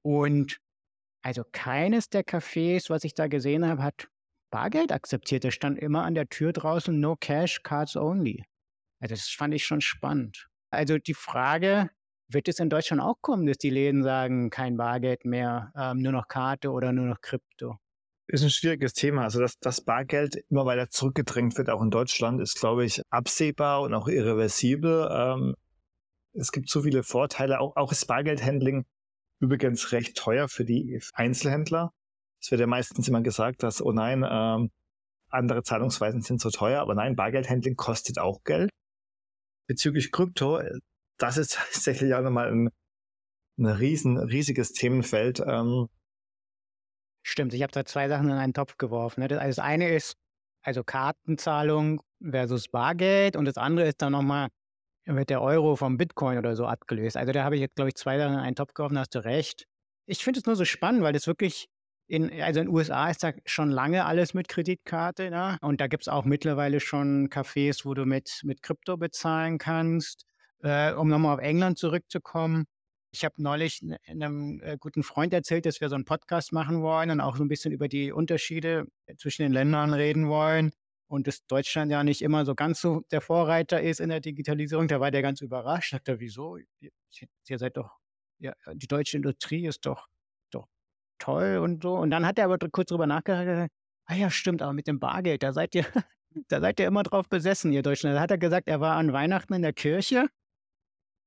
[0.02, 0.58] Und
[1.22, 4.08] also keines der Cafés, was ich da gesehen habe, hat
[4.50, 5.44] Bargeld akzeptiert.
[5.44, 8.44] Da stand immer an der Tür draußen No Cash, Cards Only.
[9.00, 10.48] Also das fand ich schon spannend.
[10.70, 11.90] Also die Frage,
[12.28, 16.12] wird es in Deutschland auch kommen, dass die Läden sagen, kein Bargeld mehr, ähm, nur
[16.12, 17.78] noch Karte oder nur noch Krypto?
[18.28, 19.22] Ist ein schwieriges Thema.
[19.22, 23.82] Also, dass das Bargeld immer weiter zurückgedrängt wird, auch in Deutschland, ist, glaube ich, absehbar
[23.82, 25.08] und auch irreversibel.
[25.10, 25.54] Ähm,
[26.32, 27.60] es gibt so viele Vorteile.
[27.60, 28.84] Auch, auch ist Bargeldhandling
[29.38, 31.92] übrigens recht teuer für die Einzelhändler.
[32.42, 34.70] Es wird ja meistens immer gesagt, dass, oh nein, ähm,
[35.30, 38.70] andere Zahlungsweisen sind so teuer, aber nein, Bargeldhandling kostet auch Geld.
[39.68, 40.60] Bezüglich Krypto,
[41.18, 42.70] das ist tatsächlich auch nochmal ein,
[43.58, 45.40] ein riesen, riesiges Themenfeld.
[45.40, 45.88] Ähm,
[47.28, 49.20] Stimmt, ich habe da zwei Sachen in einen Topf geworfen.
[49.20, 49.28] Ne?
[49.28, 50.16] Das eine ist
[50.62, 54.48] also Kartenzahlung versus Bargeld und das andere ist dann nochmal,
[55.06, 57.16] wird der Euro vom Bitcoin oder so abgelöst.
[57.16, 59.14] Also da habe ich jetzt, glaube ich, zwei Sachen in einen Topf geworfen, da hast
[59.14, 59.66] du recht.
[60.06, 61.68] Ich finde es nur so spannend, weil das wirklich
[62.08, 65.58] in, also in den USA ist da schon lange alles mit Kreditkarte, ne?
[65.60, 70.26] Und da gibt es auch mittlerweile schon Cafés, wo du mit, mit Krypto bezahlen kannst.
[70.62, 72.64] Äh, um nochmal auf England zurückzukommen.
[73.12, 77.10] Ich habe neulich einem äh, guten Freund erzählt, dass wir so einen Podcast machen wollen
[77.10, 78.86] und auch so ein bisschen über die Unterschiede
[79.18, 80.72] zwischen den Ländern reden wollen.
[81.08, 84.88] Und dass Deutschland ja nicht immer so ganz so der Vorreiter ist in der Digitalisierung.
[84.88, 85.92] Da war der ganz überrascht.
[85.92, 86.58] Sagt er, wieso?
[86.80, 87.90] Ihr seid doch,
[88.38, 90.08] ja, die deutsche Industrie ist doch
[91.18, 91.96] toll und so.
[91.96, 93.70] Und dann hat er aber kurz drüber nachgedacht,
[94.06, 95.84] ah ja, stimmt, aber mit dem Bargeld, da seid ihr,
[96.48, 98.12] da seid ihr immer drauf besessen, ihr Deutschen.
[98.12, 100.28] Da hat er gesagt, er war an Weihnachten in der Kirche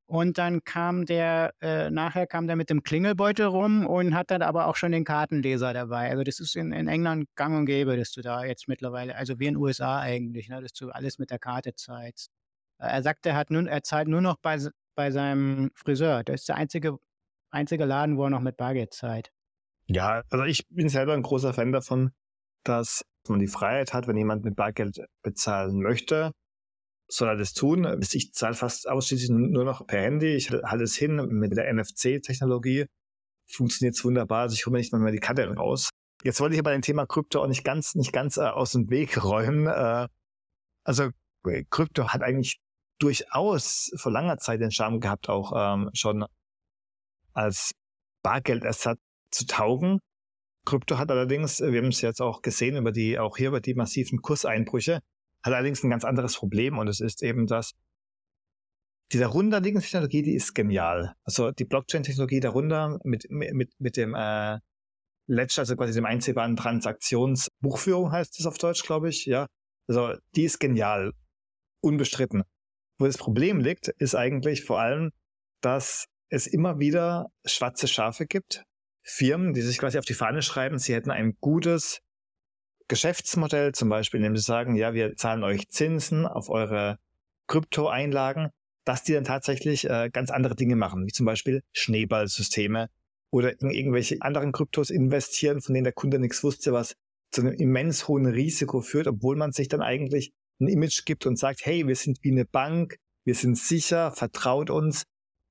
[0.10, 4.42] und dann kam der, äh, nachher kam der mit dem Klingelbeutel rum und hat dann
[4.42, 6.10] aber auch schon den Kartenleser dabei.
[6.10, 9.40] Also das ist in, in England gang und gäbe, dass du da jetzt mittlerweile, also
[9.40, 12.32] wie in den USA eigentlich, ne, dass du alles mit der Karte zahlst.
[12.80, 14.58] Er sagt, er, hat nun, er zahlt nur noch bei,
[14.96, 16.24] bei seinem Friseur.
[16.24, 16.98] Das ist der einzige,
[17.52, 19.32] einzige Laden, wo er noch mit Bargeld zahlt.
[19.92, 22.12] Ja, also ich bin selber ein großer Fan davon,
[22.64, 26.32] dass man die Freiheit hat, wenn jemand mit Bargeld bezahlen möchte,
[27.08, 28.00] soll er das tun.
[28.12, 30.36] Ich zahle fast ausschließlich nur noch per Handy.
[30.36, 32.86] Ich halte es hin mit der NFC-Technologie.
[33.48, 34.42] funktioniert es wunderbar.
[34.42, 35.90] Also ich hole mir nicht mal mehr die Karte raus.
[36.24, 38.92] Jetzt wollte ich aber ein Thema Krypto auch nicht ganz, nicht ganz äh, aus dem
[38.92, 39.66] Weg räumen.
[39.66, 40.08] Äh,
[40.84, 41.10] also
[41.72, 42.60] Krypto hat eigentlich
[43.00, 46.26] durchaus vor langer Zeit den Charme gehabt, auch ähm, schon
[47.34, 47.72] als
[48.22, 49.00] Bargeldersatz
[49.32, 50.00] zu taugen.
[50.66, 53.74] Krypto hat allerdings, wir haben es jetzt auch gesehen über die, auch hier über die
[53.74, 55.00] massiven Kurseinbrüche,
[55.44, 57.74] hat allerdings ein ganz anderes Problem und es ist eben das,
[59.12, 61.16] die darunterliegende Technologie, die ist genial.
[61.24, 64.60] Also die Blockchain-Technologie darunter mit, mit, mit dem äh,
[65.28, 69.48] Ledger, also quasi dem einsehbaren Transaktionsbuchführung heißt es auf Deutsch, glaube ich, ja.
[69.88, 71.14] Also die ist genial,
[71.82, 72.44] unbestritten.
[73.00, 75.12] Wo das Problem liegt, ist eigentlich vor allem,
[75.62, 78.64] dass es immer wieder schwarze Schafe gibt.
[79.10, 82.02] Firmen, die sich quasi auf die Fahne schreiben, sie hätten ein gutes
[82.88, 86.98] Geschäftsmodell, zum Beispiel, indem sie sagen, ja, wir zahlen euch Zinsen auf eure
[87.48, 88.50] Kryptoeinlagen,
[88.86, 92.90] dass die dann tatsächlich äh, ganz andere Dinge machen, wie zum Beispiel Schneeballsysteme
[93.32, 96.96] oder in irgendwelche anderen Kryptos investieren, von denen der Kunde nichts wusste, was
[97.32, 101.38] zu einem immens hohen Risiko führt, obwohl man sich dann eigentlich ein Image gibt und
[101.38, 105.04] sagt, hey, wir sind wie eine Bank, wir sind sicher, vertraut uns.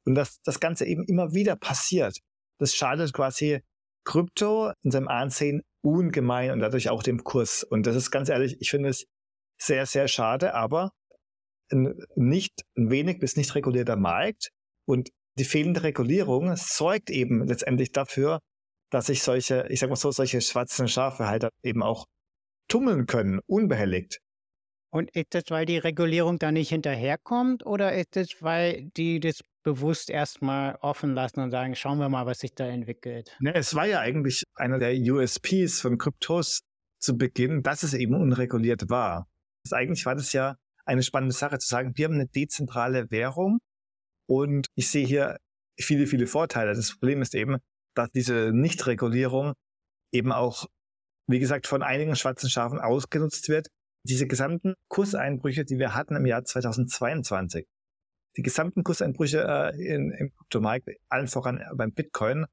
[0.04, 2.18] Und dass das Ganze eben immer wieder passiert.
[2.58, 3.60] Das schadet quasi
[4.04, 7.62] Krypto in seinem Ansehen ungemein und dadurch auch dem Kurs.
[7.62, 9.06] Und das ist ganz ehrlich, ich finde es
[9.60, 10.90] sehr, sehr schade, aber
[11.70, 14.50] ein nicht, ein wenig bis nicht regulierter Markt
[14.86, 18.40] und die fehlende Regulierung sorgt eben letztendlich dafür,
[18.90, 22.06] dass sich solche, ich sag mal so, solche schwarzen Schafe halt eben auch
[22.68, 24.20] tummeln können, unbehelligt.
[24.90, 29.42] Und ist das, weil die Regulierung da nicht hinterherkommt oder ist es, weil die das
[29.62, 33.36] bewusst erstmal offen lassen und sagen, schauen wir mal, was sich da entwickelt?
[33.40, 36.60] Ne, es war ja eigentlich einer der USPs von Kryptos
[37.00, 39.28] zu Beginn, dass es eben unreguliert war.
[39.64, 43.58] Das eigentlich war das ja eine spannende Sache zu sagen, wir haben eine dezentrale Währung
[44.26, 45.38] und ich sehe hier
[45.78, 46.74] viele, viele Vorteile.
[46.74, 47.58] Das Problem ist eben,
[47.94, 49.54] dass diese Nichtregulierung
[50.12, 50.66] eben auch,
[51.26, 53.68] wie gesagt, von einigen schwarzen Schafen ausgenutzt wird.
[54.04, 57.66] Diese gesamten Kurseinbrüche, die wir hatten im Jahr 2022,
[58.38, 62.46] die gesamten Kurseinbrüche äh, in, im Kryptomarkt, allen voran beim Bitcoin,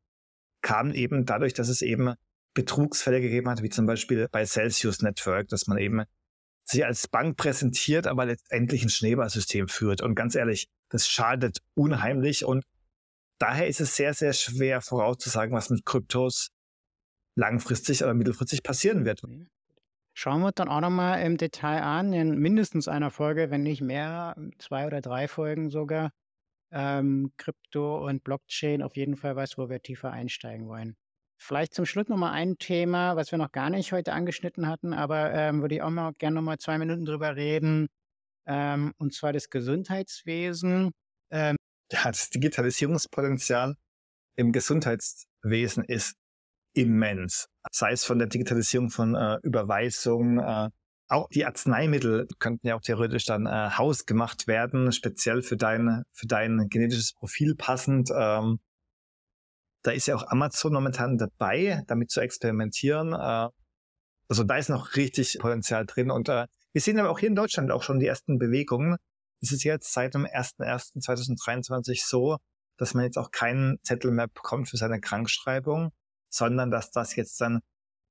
[0.61, 2.15] kamen eben dadurch, dass es eben
[2.55, 6.03] Betrugsfälle gegeben hat, wie zum Beispiel bei Celsius Network, dass man eben
[6.63, 10.01] sich als Bank präsentiert, aber letztendlich ein Schneeballsystem führt.
[10.01, 12.65] Und ganz ehrlich, das schadet unheimlich und
[13.37, 16.49] daher ist es sehr, sehr schwer vorauszusagen, was mit Kryptos
[17.35, 19.21] langfristig oder mittelfristig passieren wird.
[20.17, 23.81] Schauen wir uns dann auch nochmal im Detail an, in mindestens einer Folge, wenn nicht
[23.81, 26.11] mehr, zwei oder drei Folgen sogar,
[26.71, 30.95] ähm, Krypto und Blockchain auf jeden Fall was, wo wir tiefer einsteigen wollen.
[31.37, 35.33] Vielleicht zum Schluss nochmal ein Thema, was wir noch gar nicht heute angeschnitten hatten, aber
[35.33, 37.89] ähm, würde ich auch mal gerne nochmal zwei Minuten drüber reden,
[38.45, 40.91] ähm, und zwar das Gesundheitswesen.
[41.29, 41.57] Ähm,
[41.91, 43.75] ja, das Digitalisierungspotenzial
[44.37, 46.15] im Gesundheitswesen ist
[46.73, 47.47] immens.
[47.71, 50.69] Sei es von der Digitalisierung von äh, Überweisungen, äh,
[51.07, 56.25] auch die Arzneimittel könnten ja auch theoretisch dann äh, hausgemacht werden, speziell für dein, für
[56.25, 58.09] dein genetisches Profil passend.
[58.15, 58.59] Ähm,
[59.83, 63.13] da ist ja auch Amazon momentan dabei, damit zu experimentieren.
[63.13, 63.49] Äh,
[64.27, 66.09] also da ist noch richtig Potenzial drin.
[66.09, 68.97] Und äh, wir sehen aber auch hier in Deutschland auch schon die ersten Bewegungen.
[69.41, 72.37] Es ist jetzt seit dem 01.01.2023 so,
[72.77, 75.91] dass man jetzt auch keinen Zettel mehr bekommt für seine Krankschreibung,
[76.35, 77.61] sondern dass das jetzt dann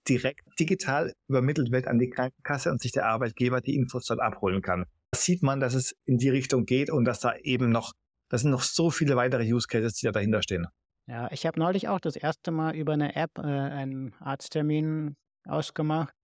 [0.08, 4.62] direkt digital übermittelt wird an die Krankenkasse und sich der Arbeitgeber die Infos dort abholen
[4.62, 4.84] kann.
[5.12, 7.92] Da sieht man, dass es in die Richtung geht und dass da eben noch,
[8.28, 10.66] das sind noch so viele weitere Use Cases, die da dahinter stehen.
[11.06, 15.16] Ja, ich habe neulich auch das erste Mal über eine App äh, einen Arzttermin
[15.46, 16.14] ausgemacht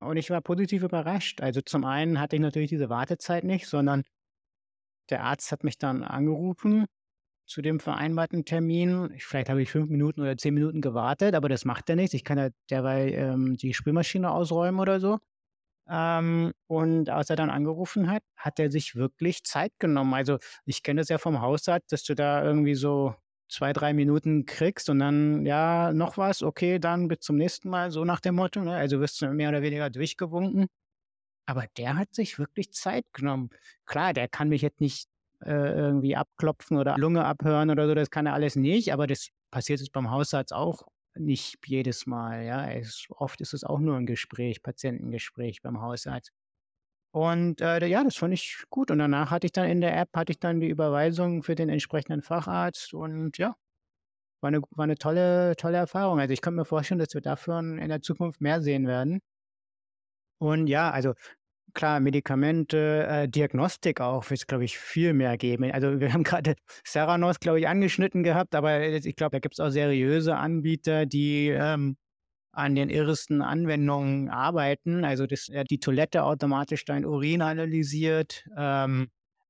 [0.00, 1.40] und ich war positiv überrascht.
[1.40, 4.04] Also zum einen hatte ich natürlich diese Wartezeit nicht, sondern
[5.10, 6.86] der Arzt hat mich dann angerufen
[7.46, 9.14] zu dem vereinbarten Termin.
[9.18, 12.14] Vielleicht habe ich fünf Minuten oder zehn Minuten gewartet, aber das macht er nichts.
[12.14, 15.18] Ich kann ja derweil ähm, die Spülmaschine ausräumen oder so.
[15.88, 20.14] Ähm, und als er dann angerufen hat, hat er sich wirklich Zeit genommen.
[20.14, 23.14] Also ich kenne das ja vom Hausarzt, dass du da irgendwie so
[23.48, 27.92] zwei, drei Minuten kriegst und dann, ja, noch was, okay, dann bis zum nächsten Mal,
[27.92, 28.60] so nach dem Motto.
[28.60, 28.74] Ne?
[28.74, 30.66] Also wirst du mehr oder weniger durchgewunken.
[31.46, 33.50] Aber der hat sich wirklich Zeit genommen.
[33.86, 35.08] Klar, der kann mich jetzt nicht
[35.44, 39.80] irgendwie abklopfen oder Lunge abhören oder so, das kann er alles nicht, aber das passiert
[39.80, 40.82] jetzt beim Hausarzt auch
[41.14, 42.44] nicht jedes Mal.
[42.44, 46.30] Ja, es, oft ist es auch nur ein Gespräch, Patientengespräch beim Hausarzt.
[47.12, 48.90] Und äh, ja, das fand ich gut.
[48.90, 51.68] Und danach hatte ich dann in der App, hatte ich dann die Überweisung für den
[51.70, 53.56] entsprechenden Facharzt und ja,
[54.42, 56.20] war eine, war eine tolle, tolle Erfahrung.
[56.20, 59.20] Also ich könnte mir vorstellen, dass wir dafür in der Zukunft mehr sehen werden.
[60.38, 61.14] Und ja, also
[61.76, 65.70] klar, Medikamente, äh, Diagnostik auch wird es, glaube ich, viel mehr geben.
[65.70, 69.60] Also wir haben gerade Theranos, glaube ich, angeschnitten gehabt, aber ich glaube, da gibt es
[69.60, 71.96] auch seriöse Anbieter, die ähm,
[72.52, 75.04] an den irresten Anwendungen arbeiten.
[75.04, 78.44] Also dass äh, die Toilette automatisch dein Urin analysiert.
[78.56, 79.08] Ähm,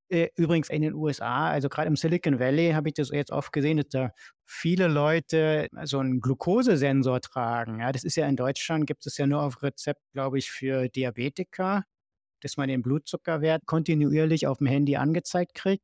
[0.09, 3.53] äh, übrigens in den USA, also gerade im Silicon Valley habe ich das jetzt oft
[3.53, 4.11] gesehen, dass da
[4.45, 7.81] viele Leute so einen Glukosesensor tragen.
[7.81, 10.89] Ja, das ist ja in Deutschland, gibt es ja nur auf Rezept, glaube ich, für
[10.89, 11.85] Diabetiker,
[12.47, 15.82] dass man den Blutzuckerwert kontinuierlich auf dem Handy angezeigt kriegt.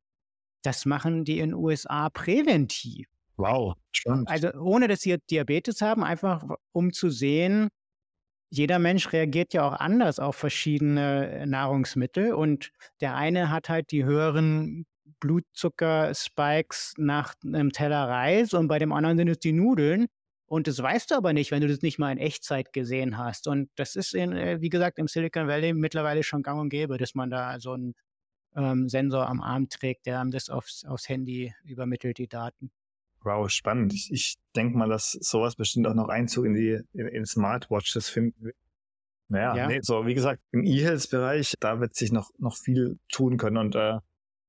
[0.63, 3.07] Das machen die in den USA präventiv.
[3.35, 4.29] Wow, spannend.
[4.29, 7.67] Also ohne, dass sie Diabetes haben, einfach um zu sehen,
[8.49, 13.91] jeder Mensch reagiert ja auch anders auf verschiedene äh, Nahrungsmittel und der eine hat halt
[13.91, 14.85] die höheren
[15.19, 20.05] Blutzucker-Spikes nach einem Teller Reis und bei dem anderen sind es die Nudeln.
[20.53, 23.47] Und das weißt du aber nicht, wenn du das nicht mal in Echtzeit gesehen hast.
[23.47, 26.99] Und das ist, in, äh, wie gesagt, im Silicon Valley mittlerweile schon gang und gäbe,
[26.99, 27.95] dass man da so einen
[28.55, 32.69] ähm, Sensor am Arm trägt, der einem das aufs, aufs Handy übermittelt, die Daten.
[33.23, 33.95] Wow, spannend.
[33.95, 38.09] Ich, ich denke mal, dass sowas bestimmt auch noch Einzug in die in, in Smartwatches
[38.09, 38.55] finden wird.
[39.29, 39.67] Naja, ja.
[39.67, 43.73] nee, so wie gesagt, im E-Health-Bereich, da wird sich noch, noch viel tun können und
[43.73, 43.97] äh,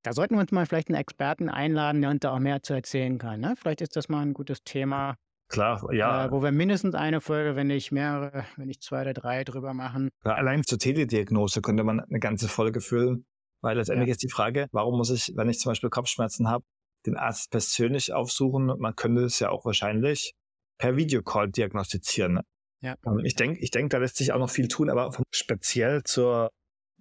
[0.03, 2.75] da sollten wir uns mal vielleicht einen Experten einladen, der uns da auch mehr zu
[2.75, 3.41] erzählen kann.
[3.41, 3.55] Ne?
[3.57, 5.17] Vielleicht ist das mal ein gutes Thema.
[5.49, 6.27] Klar, ja.
[6.27, 9.75] Äh, wo wir mindestens eine Folge, wenn nicht mehrere, wenn nicht zwei oder drei drüber
[9.75, 10.09] machen.
[10.25, 13.27] Ja, allein zur Telediagnose könnte man eine ganze Folge füllen,
[13.61, 14.13] weil letztendlich ja.
[14.13, 16.65] ist die Frage, warum muss ich, wenn ich zum Beispiel Kopfschmerzen habe,
[17.07, 18.67] den Arzt persönlich aufsuchen.
[18.79, 20.33] Man könnte es ja auch wahrscheinlich
[20.79, 22.41] per Videocall diagnostizieren.
[22.81, 22.97] Ja.
[23.07, 26.51] Ähm, ich denke, ich denke, da lässt sich auch noch viel tun, aber speziell zur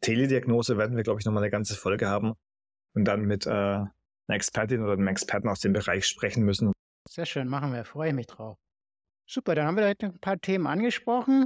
[0.02, 2.34] Telediagnose werden wir, glaube ich, nochmal eine ganze Folge haben
[2.94, 3.90] und dann mit äh, einer
[4.28, 6.74] Expertin oder einem Experten aus dem Bereich sprechen müssen.
[7.10, 7.86] Sehr schön, machen wir.
[7.86, 8.58] Freue ich mich drauf.
[9.26, 11.46] Super, dann haben wir heute ein paar Themen angesprochen.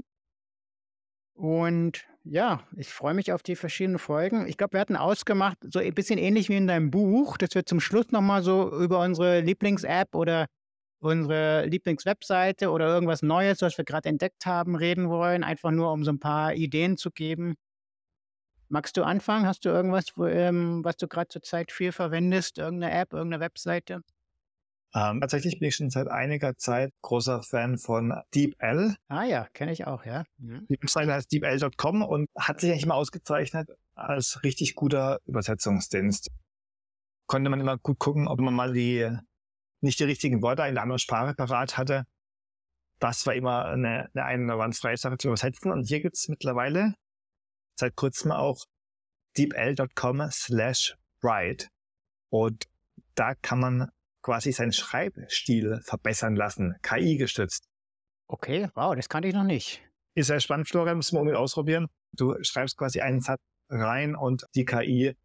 [1.33, 4.47] Und ja, ich freue mich auf die verschiedenen Folgen.
[4.47, 7.65] Ich glaube, wir hatten ausgemacht, so ein bisschen ähnlich wie in deinem Buch, dass wir
[7.65, 10.47] zum Schluss nochmal so über unsere Lieblings-App oder
[10.99, 16.03] unsere Lieblingswebseite oder irgendwas Neues, was wir gerade entdeckt haben, reden wollen, einfach nur um
[16.03, 17.55] so ein paar Ideen zu geben.
[18.69, 19.45] Magst du anfangen?
[19.45, 22.57] Hast du irgendwas, wo, ähm, was du gerade zurzeit viel verwendest?
[22.57, 24.01] Irgendeine App, irgendeine Webseite?
[24.97, 28.95] Ähm, tatsächlich bin ich schon seit einiger Zeit großer Fan von DeepL.
[29.09, 30.23] Ah ja, kenne ich auch, ja.
[30.39, 30.65] Mhm.
[30.69, 36.31] Die Webseite heißt deepl.com und hat sich eigentlich mal ausgezeichnet als richtig guter Übersetzungsdienst.
[37.27, 39.07] Konnte man immer gut gucken, ob man mal die
[39.81, 42.05] nicht die richtigen Wörter in einer anderen Sprache parat hatte.
[42.99, 45.71] Das war immer eine, eine einwandfreie Sache zu übersetzen.
[45.71, 46.95] Und hier gibt es mittlerweile
[47.79, 48.65] seit kurzem auch
[49.37, 51.67] deepl.com slash write.
[52.29, 52.65] Und
[53.13, 53.91] da kann man
[54.27, 57.69] quasi seinen Schreibstil verbessern lassen, KI gestützt.
[58.27, 59.81] Okay, wow, das kannte ich noch nicht.
[60.15, 61.87] Ist sehr spannend, Florian, müssen wir unbedingt ausprobieren.
[62.11, 65.15] Du schreibst quasi einen Satz rein und die KI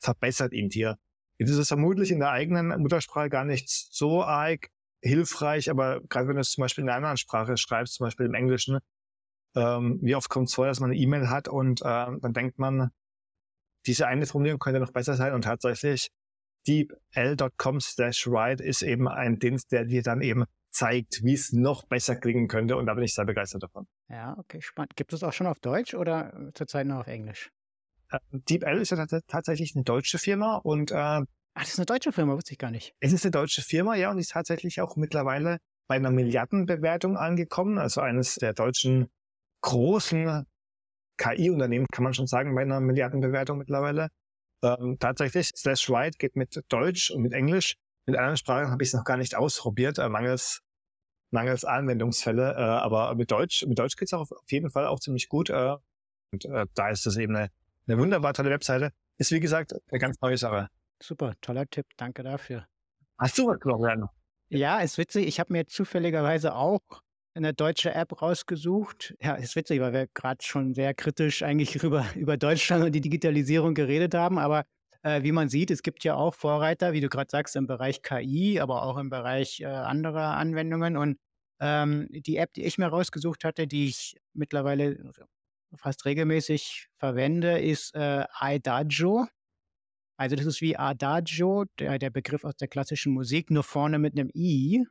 [0.00, 0.96] verbessert ihn dir.
[1.38, 4.68] Jetzt ist es vermutlich in der eigenen Muttersprache gar nicht so arg
[5.02, 8.26] hilfreich, aber gerade wenn du es zum Beispiel in einer anderen Sprache schreibst, zum Beispiel
[8.26, 8.78] im Englischen,
[9.56, 12.60] ähm, wie oft kommt es vor, dass man eine E-Mail hat und äh, dann denkt
[12.60, 12.92] man,
[13.86, 16.12] diese eine Formulierung könnte noch besser sein und tatsächlich
[16.66, 21.84] deepl.com slash write ist eben ein Dienst, der dir dann eben zeigt, wie es noch
[21.86, 23.86] besser klingen könnte und da bin ich sehr begeistert davon.
[24.08, 24.96] Ja, okay, spannend.
[24.96, 27.50] Gibt es auch schon auf Deutsch oder zurzeit nur auf Englisch?
[28.10, 30.94] Äh, DeepL ist ja tatsächlich eine deutsche Firma und äh,
[31.54, 32.94] Ach, das ist eine deutsche Firma, wusste ich gar nicht.
[33.00, 37.76] Es ist eine deutsche Firma, ja, und ist tatsächlich auch mittlerweile bei einer Milliardenbewertung angekommen,
[37.78, 39.10] also eines der deutschen
[39.60, 40.46] großen
[41.18, 44.08] KI-Unternehmen, kann man schon sagen, bei einer Milliardenbewertung mittlerweile.
[44.62, 47.76] Ähm, tatsächlich, Slash Write geht mit Deutsch und mit Englisch.
[48.06, 50.60] Mit anderen Sprachen habe ich es noch gar nicht ausprobiert, äh, mangels,
[51.30, 52.52] mangels Anwendungsfälle.
[52.52, 55.50] Äh, aber mit Deutsch, mit Deutsch geht es auch auf, jeden Fall auch ziemlich gut.
[55.50, 55.76] Äh,
[56.32, 57.50] und äh, da ist es eben eine,
[57.86, 58.92] eine wunderbar tolle Webseite.
[59.18, 60.68] Ist wie gesagt eine ganz neue Sache.
[61.02, 62.66] Super, toller Tipp, danke dafür.
[63.18, 64.08] Hast du was, Florian?
[64.48, 65.26] Ja, ist witzig.
[65.26, 66.82] Ich habe mir zufälligerweise auch
[67.34, 69.14] eine deutsche App rausgesucht.
[69.20, 73.00] Ja, ist witzig, weil wir gerade schon sehr kritisch eigentlich über, über Deutschland und die
[73.00, 74.38] Digitalisierung geredet haben.
[74.38, 74.64] Aber
[75.02, 78.02] äh, wie man sieht, es gibt ja auch Vorreiter, wie du gerade sagst, im Bereich
[78.02, 80.96] KI, aber auch im Bereich äh, anderer Anwendungen.
[80.96, 81.18] Und
[81.60, 85.12] ähm, die App, die ich mir rausgesucht hatte, die ich mittlerweile
[85.76, 89.26] fast regelmäßig verwende, ist äh, iDajo.
[90.18, 94.12] Also das ist wie Adagio, der, der Begriff aus der klassischen Musik, nur vorne mit
[94.12, 94.84] einem I.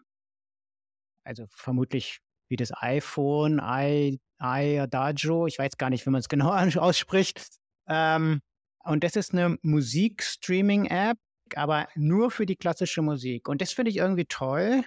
[1.23, 2.19] Also vermutlich
[2.51, 7.47] wie das iPhone, i, iAdagio, ich weiß gar nicht, wie man es genau ausspricht.
[7.87, 8.41] Ähm,
[8.83, 11.17] und das ist eine Musikstreaming-App,
[11.55, 13.47] aber nur für die klassische Musik.
[13.47, 14.83] Und das finde ich irgendwie toll.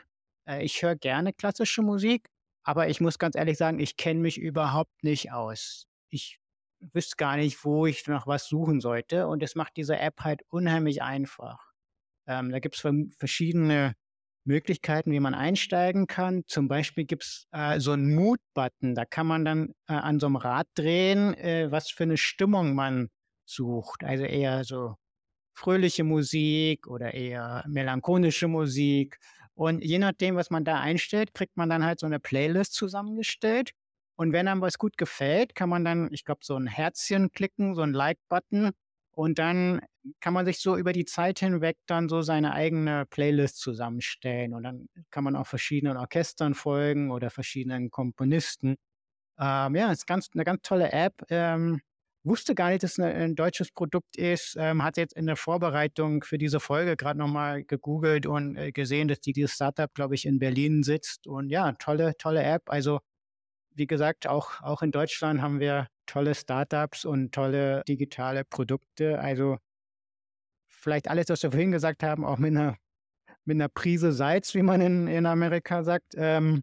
[0.49, 2.29] Äh, ich höre gerne klassische Musik,
[2.65, 5.87] aber ich muss ganz ehrlich sagen, ich kenne mich überhaupt nicht aus.
[6.11, 6.39] Ich
[6.93, 9.27] wüsste gar nicht, wo ich nach was suchen sollte.
[9.27, 11.73] Und das macht diese App halt unheimlich einfach.
[12.27, 12.87] Ähm, da gibt es
[13.19, 13.95] verschiedene
[14.45, 16.43] Möglichkeiten, wie man einsteigen kann.
[16.47, 18.95] Zum Beispiel gibt es äh, so einen Mood-Button.
[18.95, 22.75] Da kann man dann äh, an so einem Rad drehen, äh, was für eine Stimmung
[22.75, 23.09] man
[23.47, 24.05] sucht.
[24.05, 24.97] Also eher so
[25.55, 29.19] fröhliche Musik oder eher melancholische Musik.
[29.55, 33.71] Und je nachdem, was man da einstellt, kriegt man dann halt so eine Playlist zusammengestellt.
[34.17, 37.75] Und wenn einem was gut gefällt, kann man dann, ich glaube, so ein Herzchen klicken,
[37.75, 38.73] so ein Like-Button.
[39.15, 39.81] Und dann
[40.21, 44.55] kann man sich so über die Zeit hinweg dann so seine eigene Playlist zusammenstellen.
[44.55, 48.77] Und dann kann man auch verschiedenen Orchestern folgen oder verschiedenen Komponisten.
[49.39, 51.15] Ähm, ja, ist ganz, eine ganz tolle App.
[51.31, 51.81] Ähm,
[52.25, 56.25] wusste gar nicht, dass es ein deutsches Produkt ist, ähm, hat jetzt in der Vorbereitung
[56.25, 60.27] für diese Folge gerade nochmal gegoogelt und äh, gesehen, dass die, dieses Startup, glaube ich,
[60.27, 61.27] in Berlin sitzt.
[61.27, 62.63] Und ja, tolle, tolle App.
[62.67, 63.01] Also
[63.75, 69.19] wie gesagt, auch, auch in Deutschland haben wir tolle Startups und tolle digitale Produkte.
[69.19, 69.59] Also
[70.69, 72.77] vielleicht alles, was wir vorhin gesagt haben, auch mit einer,
[73.45, 76.15] mit einer Prise Salz, wie man in, in Amerika sagt.
[76.17, 76.63] Ähm,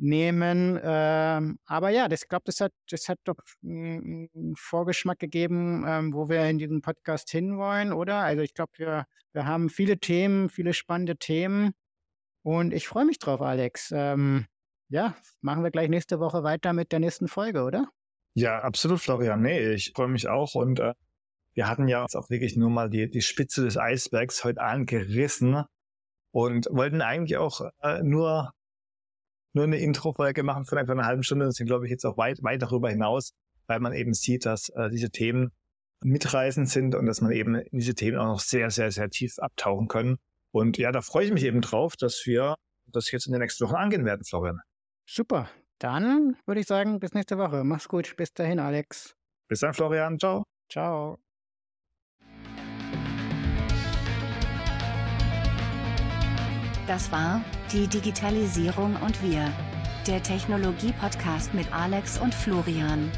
[0.00, 0.80] nehmen.
[0.82, 6.14] Ähm, aber ja, das, ich glaube, das hat, das hat doch einen Vorgeschmack gegeben, ähm,
[6.14, 8.16] wo wir in diesem Podcast hinwollen, oder?
[8.16, 11.72] Also ich glaube, wir, wir haben viele Themen, viele spannende Themen.
[12.42, 13.92] Und ich freue mich drauf, Alex.
[13.94, 14.46] Ähm,
[14.88, 17.88] ja, machen wir gleich nächste Woche weiter mit der nächsten Folge, oder?
[18.34, 19.42] Ja, absolut, Florian.
[19.42, 20.54] Nee, ich freue mich auch.
[20.54, 20.94] Und äh,
[21.54, 25.64] wir hatten ja jetzt auch wirklich nur mal die, die Spitze des Eisbergs heute angerissen
[26.32, 28.52] und wollten eigentlich auch äh, nur
[29.52, 31.46] nur eine Intro-Folge machen von etwa einer halben Stunde.
[31.46, 33.32] Das sind, glaube ich, jetzt auch weit, weit darüber hinaus,
[33.66, 35.50] weil man eben sieht, dass äh, diese Themen
[36.02, 39.38] mitreißend sind und dass man eben in diese Themen auch noch sehr, sehr, sehr tief
[39.38, 40.18] abtauchen können.
[40.52, 42.54] Und ja, da freue ich mich eben drauf, dass wir
[42.86, 44.60] das jetzt in den nächsten Wochen angehen werden, Florian.
[45.06, 45.48] Super.
[45.80, 47.64] Dann würde ich sagen, bis nächste Woche.
[47.64, 48.14] Mach's gut.
[48.16, 49.16] Bis dahin, Alex.
[49.48, 50.18] Bis dann, Florian.
[50.18, 50.44] Ciao.
[50.70, 51.18] Ciao.
[56.86, 59.50] Das war die Digitalisierung und wir.
[60.06, 63.10] Der Technologie-Podcast mit Alex und Florian.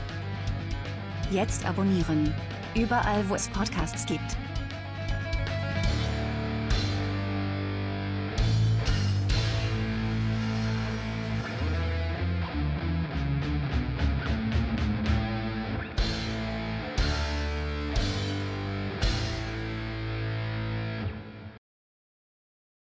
[1.30, 2.32] Jetzt abonnieren.
[2.76, 4.36] Überall, wo es Podcasts gibt.